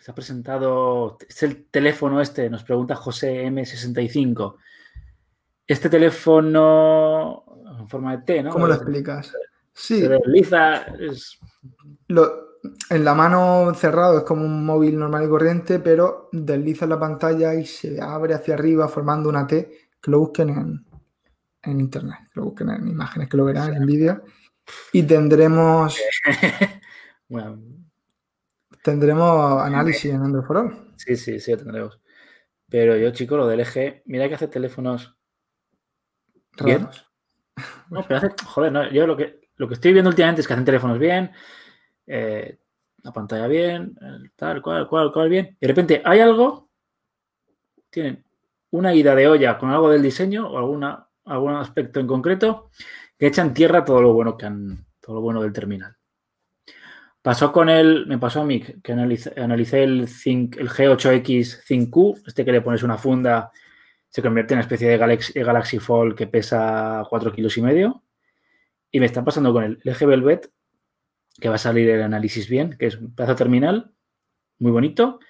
Se 0.00 0.10
ha 0.10 0.14
presentado, 0.14 1.16
es 1.28 1.42
el 1.42 1.66
teléfono 1.70 2.20
este, 2.20 2.50
nos 2.50 2.64
pregunta 2.64 2.96
José 2.96 3.44
M65. 3.46 4.56
Este 5.70 5.88
teléfono 5.88 7.44
en 7.78 7.88
forma 7.88 8.16
de 8.16 8.22
T, 8.24 8.42
¿no? 8.42 8.50
¿Cómo 8.50 8.66
lo 8.66 8.74
explicas? 8.74 9.32
Sí, 9.72 10.00
Se 10.00 10.08
desliza, 10.08 10.82
es- 10.98 11.38
lo- 12.08 12.58
en 12.90 13.04
la 13.04 13.14
mano 13.14 13.72
cerrado 13.74 14.18
es 14.18 14.24
como 14.24 14.44
un 14.44 14.64
móvil 14.66 14.98
normal 14.98 15.24
y 15.24 15.28
corriente, 15.28 15.78
pero 15.78 16.28
desliza 16.32 16.86
la 16.86 16.98
pantalla 16.98 17.54
y 17.54 17.64
se 17.64 18.00
abre 18.00 18.34
hacia 18.34 18.54
arriba 18.54 18.88
formando 18.88 19.28
una 19.28 19.46
T. 19.46 19.70
Que 20.02 20.10
lo 20.10 20.18
busquen 20.18 20.48
en, 20.50 20.86
en 21.62 21.80
internet, 21.80 22.18
que 22.34 22.40
lo 22.40 22.46
busquen 22.46 22.70
en 22.70 22.88
imágenes, 22.88 23.28
que 23.28 23.36
lo 23.36 23.44
verán 23.44 23.72
en 23.74 23.86
vídeo. 23.86 24.22
Y 24.92 25.04
tendremos, 25.04 25.96
bueno, 27.28 27.60
tendremos 28.82 29.62
análisis 29.62 30.12
en 30.12 30.22
Android 30.22 30.44
for 30.44 30.56
All. 30.58 30.92
sí, 30.96 31.16
sí, 31.16 31.38
sí, 31.38 31.52
lo 31.52 31.58
tendremos. 31.58 32.00
Pero 32.68 32.96
yo, 32.96 33.10
chico, 33.12 33.36
lo 33.36 33.46
del 33.46 33.60
LG, 33.60 34.02
mira 34.06 34.28
que 34.28 34.34
hace 34.34 34.48
teléfonos. 34.48 35.16
Bien. 36.64 36.88
No, 37.90 38.02
pero 38.06 38.18
hace, 38.18 38.28
joder, 38.46 38.92
yo 38.92 39.06
lo 39.06 39.16
que, 39.16 39.40
lo 39.56 39.68
que 39.68 39.74
estoy 39.74 39.92
viendo 39.92 40.08
últimamente 40.08 40.40
es 40.40 40.46
que 40.46 40.54
hacen 40.54 40.64
teléfonos 40.64 40.98
bien, 40.98 41.30
eh, 42.06 42.58
la 43.02 43.12
pantalla 43.12 43.46
bien, 43.48 43.96
el 44.00 44.30
tal, 44.34 44.62
cual, 44.62 44.88
cual, 44.88 45.12
cual, 45.12 45.28
bien. 45.28 45.56
Y 45.60 45.66
de 45.66 45.68
repente 45.68 46.00
hay 46.04 46.20
algo, 46.20 46.70
tienen 47.90 48.24
una 48.70 48.94
ida 48.94 49.14
de 49.14 49.26
olla 49.28 49.58
con 49.58 49.70
algo 49.70 49.90
del 49.90 50.00
diseño 50.02 50.48
o 50.48 50.56
alguna, 50.56 51.06
algún 51.26 51.54
aspecto 51.54 52.00
en 52.00 52.06
concreto 52.06 52.70
que 53.18 53.26
echan 53.26 53.52
tierra 53.52 53.84
todo 53.84 54.00
lo 54.00 54.14
bueno 54.14 54.36
que 54.38 54.46
han, 54.46 54.86
todo 55.00 55.16
lo 55.16 55.20
bueno 55.20 55.42
del 55.42 55.52
terminal. 55.52 55.96
Pasó 57.20 57.52
con 57.52 57.68
el, 57.68 58.06
me 58.06 58.16
pasó 58.18 58.40
a 58.40 58.44
mí 58.46 58.60
que 58.60 58.92
analice- 58.94 59.38
analicé 59.38 59.82
el, 59.82 60.06
Think- 60.06 60.56
el 60.58 60.70
G8X 60.70 61.64
ThinQ, 61.66 62.26
este 62.26 62.44
que 62.44 62.52
le 62.52 62.62
pones 62.62 62.82
una 62.82 62.96
funda, 62.96 63.50
se 64.10 64.22
convierte 64.22 64.54
en 64.54 64.58
una 64.58 64.62
especie 64.62 64.88
de 64.88 64.98
Galaxy, 64.98 65.32
Galaxy 65.40 65.78
Fold 65.78 66.16
que 66.16 66.26
pesa 66.26 67.04
4 67.08 67.32
kilos 67.32 67.56
y 67.56 67.62
medio. 67.62 68.02
Y 68.90 69.00
me 69.00 69.06
está 69.06 69.24
pasando 69.24 69.52
con 69.52 69.64
el 69.64 69.80
LG 69.84 70.04
Velvet, 70.04 70.50
que 71.40 71.48
va 71.48 71.54
a 71.54 71.58
salir 71.58 71.88
el 71.88 72.02
análisis 72.02 72.48
bien, 72.48 72.76
que 72.76 72.86
es 72.86 72.96
un 72.96 73.14
pedazo 73.14 73.36
terminal, 73.36 73.92
muy 74.58 74.72
bonito, 74.72 75.20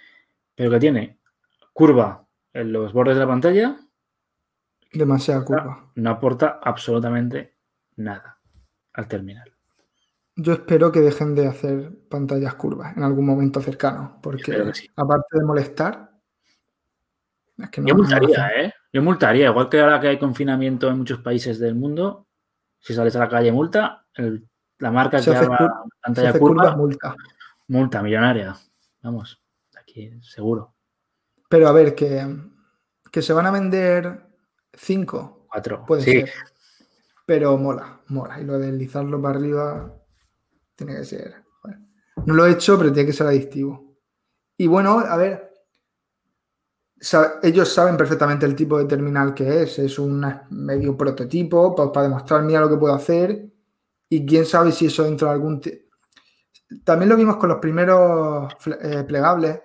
pero 0.55 0.71
que 0.71 0.81
tiene 0.81 1.19
curva 1.73 2.27
en 2.53 2.73
los 2.73 2.93
bordes 2.93 3.15
de 3.17 3.21
la 3.21 3.27
pantalla, 3.29 3.77
Demasiada 4.93 5.45
curva. 5.45 5.93
no 5.95 6.11
aporta 6.11 6.59
absolutamente 6.63 7.55
nada 7.97 8.41
al 8.95 9.07
terminal. 9.07 9.53
Yo 10.37 10.55
espero 10.55 10.91
que 10.91 11.01
dejen 11.01 11.35
de 11.35 11.47
hacer 11.47 11.93
pantallas 12.09 12.55
curvas 12.55 12.97
en 12.97 13.03
algún 13.03 13.27
momento 13.27 13.61
cercano, 13.61 14.19
porque 14.23 14.73
sí. 14.73 14.89
aparte 14.97 15.39
de 15.39 15.45
molestar, 15.45 16.10
es 17.65 17.71
que 17.71 17.81
no, 17.81 17.89
Yo 17.89 17.95
multaría. 17.95 18.49
¿eh? 18.57 18.73
Yo 18.93 19.03
multaría, 19.03 19.49
igual 19.49 19.69
que 19.69 19.81
ahora 19.81 20.01
que 20.01 20.09
hay 20.09 20.19
confinamiento 20.19 20.89
en 20.89 20.99
muchos 20.99 21.21
países 21.21 21.59
del 21.59 21.75
mundo, 21.75 22.27
si 22.79 22.95
sales 22.95 23.15
a 23.17 23.21
la 23.21 23.29
calle 23.29 23.53
multa, 23.53 24.07
el- 24.15 24.49
la 24.79 24.91
marca 24.91 25.19
Si 25.19 25.31
que 25.31 25.37
haga 25.37 25.71
pantalla 26.03 26.33
curva, 26.39 26.75
multa. 26.77 27.15
multa 27.69 28.03
millonaria. 28.03 28.57
Vamos. 29.03 29.43
aquí 29.79 30.11
seguro. 30.23 30.75
Pero 31.49 31.69
a 31.69 31.73
ver, 31.73 31.95
que, 31.95 32.27
que 33.11 33.23
se 33.23 33.33
van 33.33 33.47
a 33.47 33.51
vender 33.51 34.27
cinco. 34.73 35.47
Cuatro. 35.51 35.85
Puede 35.85 36.03
sí. 36.03 36.13
ser. 36.13 36.31
Pero 37.27 37.57
mola, 37.59 38.01
mola. 38.09 38.41
Y 38.41 38.45
lo 38.45 38.59
de 38.59 38.67
deslizarlo 38.71 39.21
para 39.21 39.37
arriba 39.39 39.95
tiene 40.77 40.97
que 40.97 41.05
ser. 41.05 41.35
bueno. 41.63 41.87
No 42.25 42.35
lo 42.35 42.47
he 42.47 42.53
hecho, 42.53 42.79
pero 42.79 42.93
tiene 42.93 43.07
que 43.09 43.13
ser 43.13 43.27
adictivo. 43.27 43.97
Y 44.57 44.67
bueno, 44.67 44.99
a 45.01 45.17
ver. 45.17 45.50
Ellos 47.43 47.73
saben 47.73 47.97
perfectamente 47.97 48.45
el 48.45 48.55
tipo 48.55 48.79
de 48.79 48.85
terminal 48.85 49.33
que 49.33 49.63
es. 49.63 49.79
Es 49.79 49.99
un 49.99 50.25
medio 50.51 50.97
prototipo 50.97 51.75
pues, 51.75 51.89
para 51.93 52.09
demostrar, 52.09 52.43
mira 52.43 52.61
lo 52.61 52.69
que 52.69 52.77
puedo 52.77 52.95
hacer. 52.95 53.47
Y 54.09 54.27
quién 54.27 54.45
sabe 54.45 54.73
si 54.73 54.87
eso 54.87 55.05
dentro 55.05 55.29
de 55.29 55.35
algún. 55.35 55.61
También 56.85 57.09
lo 57.09 57.17
vimos 57.17 57.37
con 57.37 57.49
los 57.49 57.59
primeros 57.59 58.53
eh, 58.83 59.05
plegables, 59.07 59.61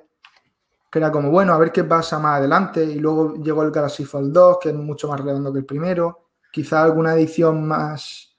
que 0.89 0.99
era 0.99 1.11
como, 1.11 1.29
bueno, 1.29 1.53
a 1.53 1.57
ver 1.57 1.71
qué 1.71 1.83
pasa 1.83 2.19
más 2.19 2.39
adelante. 2.39 2.83
Y 2.83 2.99
luego 2.99 3.35
llegó 3.35 3.63
el 3.63 3.71
Galaxy 3.71 4.05
Fold 4.05 4.31
2, 4.31 4.57
que 4.61 4.69
es 4.69 4.75
mucho 4.75 5.09
más 5.09 5.19
redondo 5.19 5.51
que 5.51 5.59
el 5.59 5.65
primero. 5.65 6.29
Quizá 6.51 6.83
alguna 6.83 7.15
edición 7.15 7.67
más, 7.67 8.35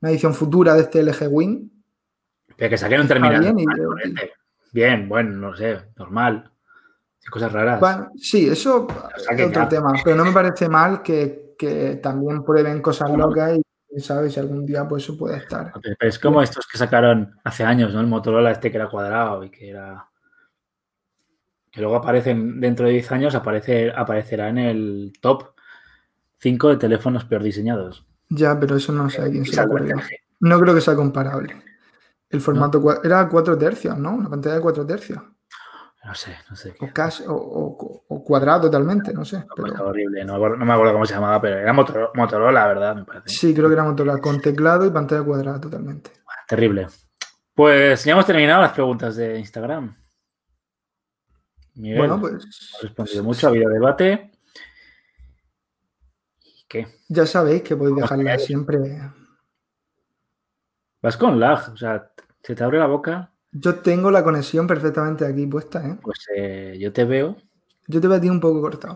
una 0.00 0.10
edición 0.10 0.32
futura 0.32 0.74
de 0.74 0.82
este 0.82 1.02
LG 1.02 1.28
Wing. 1.28 1.68
Pero 2.56 2.70
que 2.70 2.78
saquen 2.78 3.02
un 3.02 3.08
terminal. 3.08 3.54
y. 3.58 3.66
Bien, 4.72 5.08
bueno, 5.08 5.36
no 5.36 5.56
sé, 5.56 5.78
normal. 5.96 6.50
Cosas 7.30 7.52
raras. 7.52 7.80
Bueno, 7.80 8.10
sí, 8.16 8.48
eso 8.48 8.86
es 9.18 9.40
otro 9.40 9.62
ya. 9.62 9.68
tema, 9.68 9.92
pero 10.02 10.16
no 10.16 10.24
me 10.24 10.32
parece 10.32 10.68
mal 10.68 11.02
que, 11.02 11.54
que 11.58 11.96
también 11.96 12.42
prueben 12.42 12.80
cosas 12.80 13.10
locas 13.10 13.58
y 13.58 13.62
quién 13.88 14.00
sabe 14.00 14.30
si 14.30 14.40
algún 14.40 14.64
día 14.64 14.86
pues 14.86 15.04
eso 15.04 15.16
puede 15.16 15.38
estar. 15.38 15.72
Pero 15.82 15.96
es 16.00 16.18
como 16.18 16.42
estos 16.42 16.66
que 16.66 16.78
sacaron 16.78 17.38
hace 17.44 17.64
años, 17.64 17.92
¿no? 17.92 18.00
El 18.00 18.06
Motorola 18.06 18.50
este 18.50 18.70
que 18.70 18.76
era 18.76 18.88
cuadrado 18.88 19.44
y 19.44 19.50
que 19.50 19.70
era. 19.70 20.06
Que 21.70 21.80
luego 21.82 21.96
aparecen 21.96 22.60
dentro 22.60 22.86
de 22.86 22.92
10 22.92 23.12
años, 23.12 23.34
aparece, 23.34 23.92
aparecerá 23.94 24.48
en 24.48 24.58
el 24.58 25.12
top 25.20 25.50
5 26.38 26.70
de 26.70 26.76
teléfonos 26.76 27.24
peor 27.24 27.42
diseñados. 27.42 28.06
Ya, 28.30 28.58
pero 28.58 28.76
eso 28.76 28.92
no 28.92 29.10
sé 29.10 29.22
a 29.22 29.28
quién 29.28 29.44
se 29.44 29.60
ocurrió. 29.60 29.96
No 30.40 30.60
creo 30.60 30.74
que 30.74 30.80
sea 30.80 30.94
comparable. 30.94 31.62
El 32.30 32.40
formato 32.40 32.82
era 33.02 33.28
4 33.28 33.58
tercios, 33.58 33.98
¿no? 33.98 34.14
Una 34.14 34.30
pantalla 34.30 34.56
de 34.56 34.60
4 34.60 34.86
tercios. 34.86 35.20
No 36.04 36.14
sé, 36.14 36.36
no 36.48 36.56
sé. 36.56 36.74
O 36.80 36.88
casi, 36.94 37.24
o, 37.26 37.34
o- 37.34 38.04
o 38.08 38.24
cuadrado 38.24 38.62
totalmente, 38.62 39.12
no 39.12 39.24
sé. 39.24 39.44
Pero... 39.56 39.84
Horrible, 39.86 40.24
no, 40.24 40.32
me 40.34 40.36
acuerdo- 40.38 40.56
no 40.56 40.64
me 40.64 40.72
acuerdo 40.72 40.92
cómo 40.94 41.06
se 41.06 41.14
llamaba, 41.14 41.40
pero 41.40 41.58
era 41.58 41.72
Motoro- 41.72 42.10
Motorola, 42.14 42.66
¿verdad? 42.68 42.94
Me 42.96 43.04
parece. 43.04 43.28
sí, 43.28 43.52
creo 43.54 43.68
que 43.68 43.74
era 43.74 43.84
Motorola 43.84 44.18
con 44.20 44.40
teclado 44.40 44.86
y 44.86 44.90
pantalla 44.90 45.22
cuadrada 45.24 45.60
totalmente. 45.60 46.12
Terrible. 46.46 46.86
Pues 47.54 48.04
ya 48.04 48.12
hemos 48.12 48.24
terminado 48.24 48.62
las 48.62 48.72
preguntas 48.72 49.16
de 49.16 49.38
Instagram. 49.38 49.94
Miguel, 51.74 51.98
Bueno, 51.98 52.20
pues 52.20 52.34
has 52.76 52.82
respondido 52.82 53.24
mucho, 53.24 53.46
ha 53.46 53.50
habido 53.50 53.68
debate. 53.70 54.30
¿Y 56.42 56.64
qué? 56.68 56.86
ya 57.08 57.26
sabéis 57.26 57.62
que 57.62 57.76
podéis 57.76 57.96
dejarla 57.96 58.38
siempre. 58.38 58.78
Vas 61.02 61.16
con 61.16 61.38
lag, 61.38 61.72
o 61.72 61.76
sea, 61.76 62.10
se 62.42 62.54
te 62.54 62.64
abre 62.64 62.78
la 62.78 62.86
boca, 62.86 63.32
Yo 63.52 63.76
tengo 63.76 64.10
la 64.10 64.22
conexión 64.22 64.66
perfectamente 64.66 65.24
aquí 65.26 65.46
puesta, 65.46 65.86
¿eh? 65.86 65.98
pues 66.02 66.26
eh, 66.36 66.76
yo 66.78 66.92
te 66.92 67.04
veo 67.04 67.36
Yo 67.86 68.00
te 68.00 68.06
veo 68.06 68.18
a 68.18 68.20
ti 68.20 68.28
un 68.28 68.40
poco 68.40 68.60
cortado. 68.60 68.94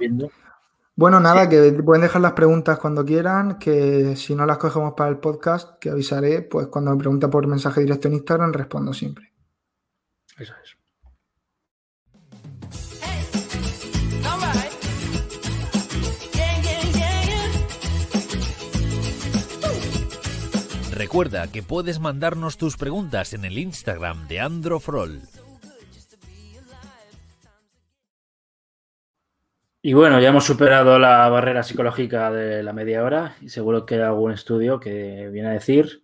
Bueno, 0.94 1.20
nada, 1.20 1.48
que 1.48 1.72
pueden 1.82 2.02
dejar 2.02 2.20
las 2.20 2.32
preguntas 2.32 2.78
cuando 2.78 3.04
quieran, 3.04 3.58
que 3.58 4.14
si 4.14 4.34
no 4.34 4.44
las 4.44 4.58
cogemos 4.58 4.92
para 4.94 5.08
el 5.08 5.18
podcast, 5.18 5.78
que 5.78 5.88
avisaré, 5.88 6.42
pues 6.42 6.66
cuando 6.66 6.90
me 6.90 6.98
pregunta 6.98 7.30
por 7.30 7.46
mensaje 7.46 7.80
directo 7.80 8.08
en 8.08 8.14
Instagram, 8.14 8.52
respondo 8.52 8.92
siempre. 8.92 9.32
Eso 10.36 10.52
es. 10.62 10.81
Recuerda 21.12 21.46
que 21.46 21.62
puedes 21.62 22.00
mandarnos 22.00 22.56
tus 22.56 22.78
preguntas 22.78 23.34
en 23.34 23.44
el 23.44 23.58
Instagram 23.58 24.28
de 24.28 24.40
Androfrol. 24.40 25.20
Y 29.82 29.92
bueno, 29.92 30.18
ya 30.20 30.30
hemos 30.30 30.44
superado 30.44 30.98
la 30.98 31.28
barrera 31.28 31.62
psicológica 31.64 32.30
de 32.30 32.62
la 32.62 32.72
media 32.72 33.04
hora 33.04 33.36
y 33.42 33.50
seguro 33.50 33.84
que 33.84 33.96
hay 33.96 34.00
algún 34.00 34.32
estudio 34.32 34.80
que 34.80 35.28
viene 35.30 35.50
a 35.50 35.52
decir 35.52 36.02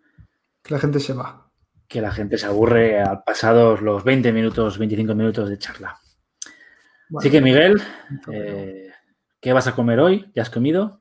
Que 0.62 0.74
la 0.74 0.78
gente 0.78 1.00
se 1.00 1.14
va. 1.14 1.50
que 1.88 2.02
la 2.02 2.12
gente 2.12 2.36
se 2.36 2.44
aburre 2.44 3.00
al 3.00 3.22
pasados 3.22 3.80
los 3.80 4.04
20 4.04 4.30
minutos, 4.30 4.76
25 4.76 5.14
minutos 5.14 5.48
de 5.48 5.56
charla. 5.56 5.98
Bueno, 7.08 7.20
Así 7.20 7.30
que 7.30 7.40
Miguel, 7.40 7.80
eh, 8.30 8.90
¿qué 9.40 9.54
vas 9.54 9.68
a 9.68 9.74
comer 9.74 10.00
hoy? 10.00 10.30
¿Ya 10.34 10.42
has 10.42 10.50
comido? 10.50 11.00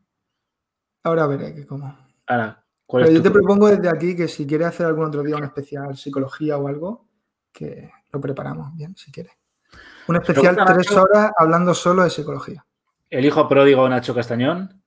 ahora 1.03 1.27
veré 1.27 1.53
que 1.53 1.67
como. 1.67 2.07
Ahora, 2.25 2.63
¿cuál 2.63 2.66
Pero 2.89 3.11
yo 3.11 3.21
te 3.21 3.31
propongo 3.31 3.67
desde 3.67 3.89
aquí 3.89 4.15
que 4.15 4.27
si 4.27 4.47
quieres 4.47 4.67
hacer 4.67 4.85
algún 4.85 5.05
otro 5.05 5.23
día 5.23 5.35
un 5.35 5.43
especial 5.43 5.97
psicología 5.97 6.57
o 6.57 6.67
algo, 6.67 7.09
que 7.51 7.91
lo 8.11 8.21
preparamos 8.21 8.73
bien, 8.75 8.95
si 8.95 9.11
quieres. 9.11 9.33
Un 10.07 10.15
especial 10.15 10.55
tres 10.55 10.89
Nacho. 10.89 11.03
horas 11.03 11.31
hablando 11.37 11.73
solo 11.73 12.03
de 12.03 12.09
psicología. 12.09 12.65
el 13.09 13.25
hijo 13.25 13.47
pródigo 13.49 13.87
Nacho 13.89 14.15
Castañón? 14.15 14.81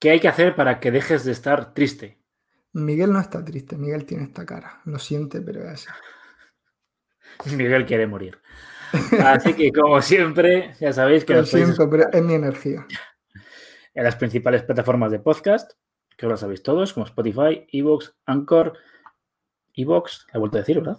¿Qué 0.00 0.10
hay 0.10 0.20
que 0.20 0.28
hacer 0.28 0.56
para 0.56 0.80
que 0.80 0.90
dejes 0.90 1.24
de 1.24 1.32
estar 1.32 1.72
triste? 1.72 2.18
Miguel 2.72 3.12
no 3.12 3.20
está 3.20 3.44
triste, 3.44 3.76
Miguel 3.76 4.04
tiene 4.04 4.24
esta 4.24 4.44
cara. 4.44 4.80
Lo 4.84 4.98
siente, 4.98 5.40
pero 5.40 5.62
es 5.62 5.86
así. 5.86 5.88
Miguel 7.56 7.86
quiere 7.86 8.06
morir. 8.06 8.40
Así 9.22 9.54
que, 9.54 9.72
como 9.72 10.00
siempre, 10.00 10.74
ya 10.80 10.92
sabéis 10.92 11.24
que 11.24 11.34
Lo 11.34 11.40
nos 11.40 11.50
podéis 11.50 11.66
siento, 11.66 11.90
pero 11.90 12.10
es 12.10 12.22
mi 12.22 12.34
energía. 12.34 12.86
en 13.94 14.04
las 14.04 14.16
principales 14.16 14.62
plataformas 14.62 15.10
de 15.10 15.18
podcast, 15.18 15.72
que 16.18 16.26
lo 16.26 16.36
sabéis 16.36 16.62
todos, 16.64 16.92
como 16.92 17.06
Spotify, 17.06 17.66
Evox, 17.72 18.12
Anchor, 18.26 18.74
Evox, 19.72 20.26
la 20.32 20.36
he 20.36 20.38
vuelto 20.38 20.58
a 20.58 20.60
decir, 20.60 20.80
¿verdad? 20.80 20.98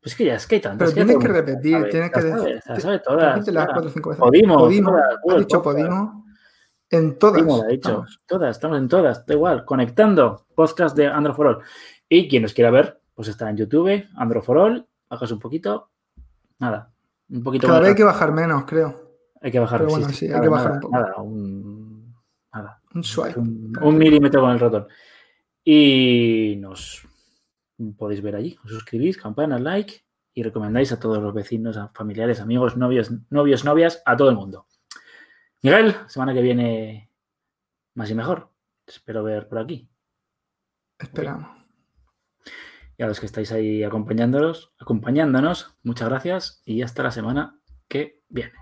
Pues 0.00 0.12
es 0.12 0.16
que 0.16 0.24
ya 0.24 0.34
es 0.36 0.46
que 0.46 0.54
hay 0.54 0.60
tantas. 0.60 0.92
Pero 0.92 1.06
tienes 1.06 1.24
que 1.24 1.32
repetir, 1.32 1.72
sabe, 1.76 1.90
tienes 1.90 2.10
que 2.12 2.20
decir- 2.22 2.80
sabe 2.80 2.98
todas. 3.00 3.44
Cuatro 3.44 3.90
cinco 3.90 4.10
veces. 4.10 4.20
Podimo, 4.20 4.56
Podimo, 4.58 4.90
todas, 4.90 5.08
has 5.08 5.20
Google 5.22 5.38
dicho. 5.40 5.62
Podimo. 5.62 6.24
En 6.90 7.18
todas. 7.18 7.42
Podimo 7.42 7.62
ha 7.62 7.66
dicho. 7.66 8.04
Todas, 8.26 8.50
estamos 8.56 8.78
en 8.78 8.88
todas, 8.88 9.26
da 9.26 9.34
igual. 9.34 9.64
Conectando, 9.64 10.46
podcast 10.54 10.96
de 10.96 11.08
Android 11.08 11.34
for 11.36 11.46
All. 11.48 11.58
Y 12.08 12.28
quien 12.28 12.42
nos 12.42 12.54
quiera 12.54 12.70
ver, 12.70 13.00
pues 13.14 13.28
está 13.28 13.50
en 13.50 13.56
YouTube, 13.56 14.04
Android 14.16 14.42
for 14.42 14.58
All. 14.58 14.88
Bajas 15.10 15.32
un 15.32 15.40
poquito. 15.40 15.90
Nada. 16.58 16.92
Un 17.28 17.42
poquito 17.42 17.66
Cada 17.66 17.78
más 17.80 17.82
vez 17.82 17.90
hay 17.90 17.96
que 17.96 18.04
bajar 18.04 18.32
menos, 18.32 18.64
creo. 18.66 19.00
Hay 19.40 19.50
que 19.50 19.58
bajar. 19.58 19.80
Pero 19.80 19.90
bueno, 19.90 20.08
sí, 20.10 20.26
hay 20.26 20.30
nada, 20.32 20.42
que 20.42 20.48
bajar 20.48 20.66
nada, 20.66 20.76
un 20.76 20.80
poco. 20.80 20.94
Nada, 20.96 21.16
un, 21.22 22.14
nada, 22.52 22.81
Un 22.94 23.04
swipe. 23.04 23.38
un, 23.38 23.72
un 23.80 23.98
milímetro 23.98 24.40
con 24.40 24.50
el 24.50 24.60
ratón. 24.60 24.86
Y 25.64 26.56
nos 26.58 27.06
podéis 27.96 28.22
ver 28.22 28.36
allí. 28.36 28.56
Os 28.64 28.70
suscribís, 28.70 29.16
campana, 29.16 29.58
like 29.58 30.04
y 30.34 30.42
recomendáis 30.42 30.92
a 30.92 31.00
todos 31.00 31.22
los 31.22 31.34
vecinos, 31.34 31.76
a 31.76 31.88
familiares, 31.88 32.40
amigos, 32.40 32.76
novios, 32.76 33.10
novios, 33.30 33.64
novias, 33.64 34.02
a 34.04 34.16
todo 34.16 34.30
el 34.30 34.36
mundo. 34.36 34.66
Miguel, 35.62 35.94
semana 36.08 36.34
que 36.34 36.42
viene 36.42 37.10
más 37.94 38.10
y 38.10 38.14
mejor. 38.14 38.50
Te 38.84 38.92
espero 38.92 39.22
ver 39.22 39.48
por 39.48 39.58
aquí. 39.58 39.88
Esperamos. 40.98 41.48
Y 42.96 43.02
a 43.02 43.06
los 43.06 43.20
que 43.20 43.26
estáis 43.26 43.52
ahí 43.52 43.82
acompañándonos, 43.82 44.74
acompañándonos, 44.78 45.76
muchas 45.82 46.08
gracias 46.08 46.62
y 46.64 46.82
hasta 46.82 47.02
la 47.02 47.10
semana 47.10 47.58
que 47.88 48.22
viene. 48.28 48.61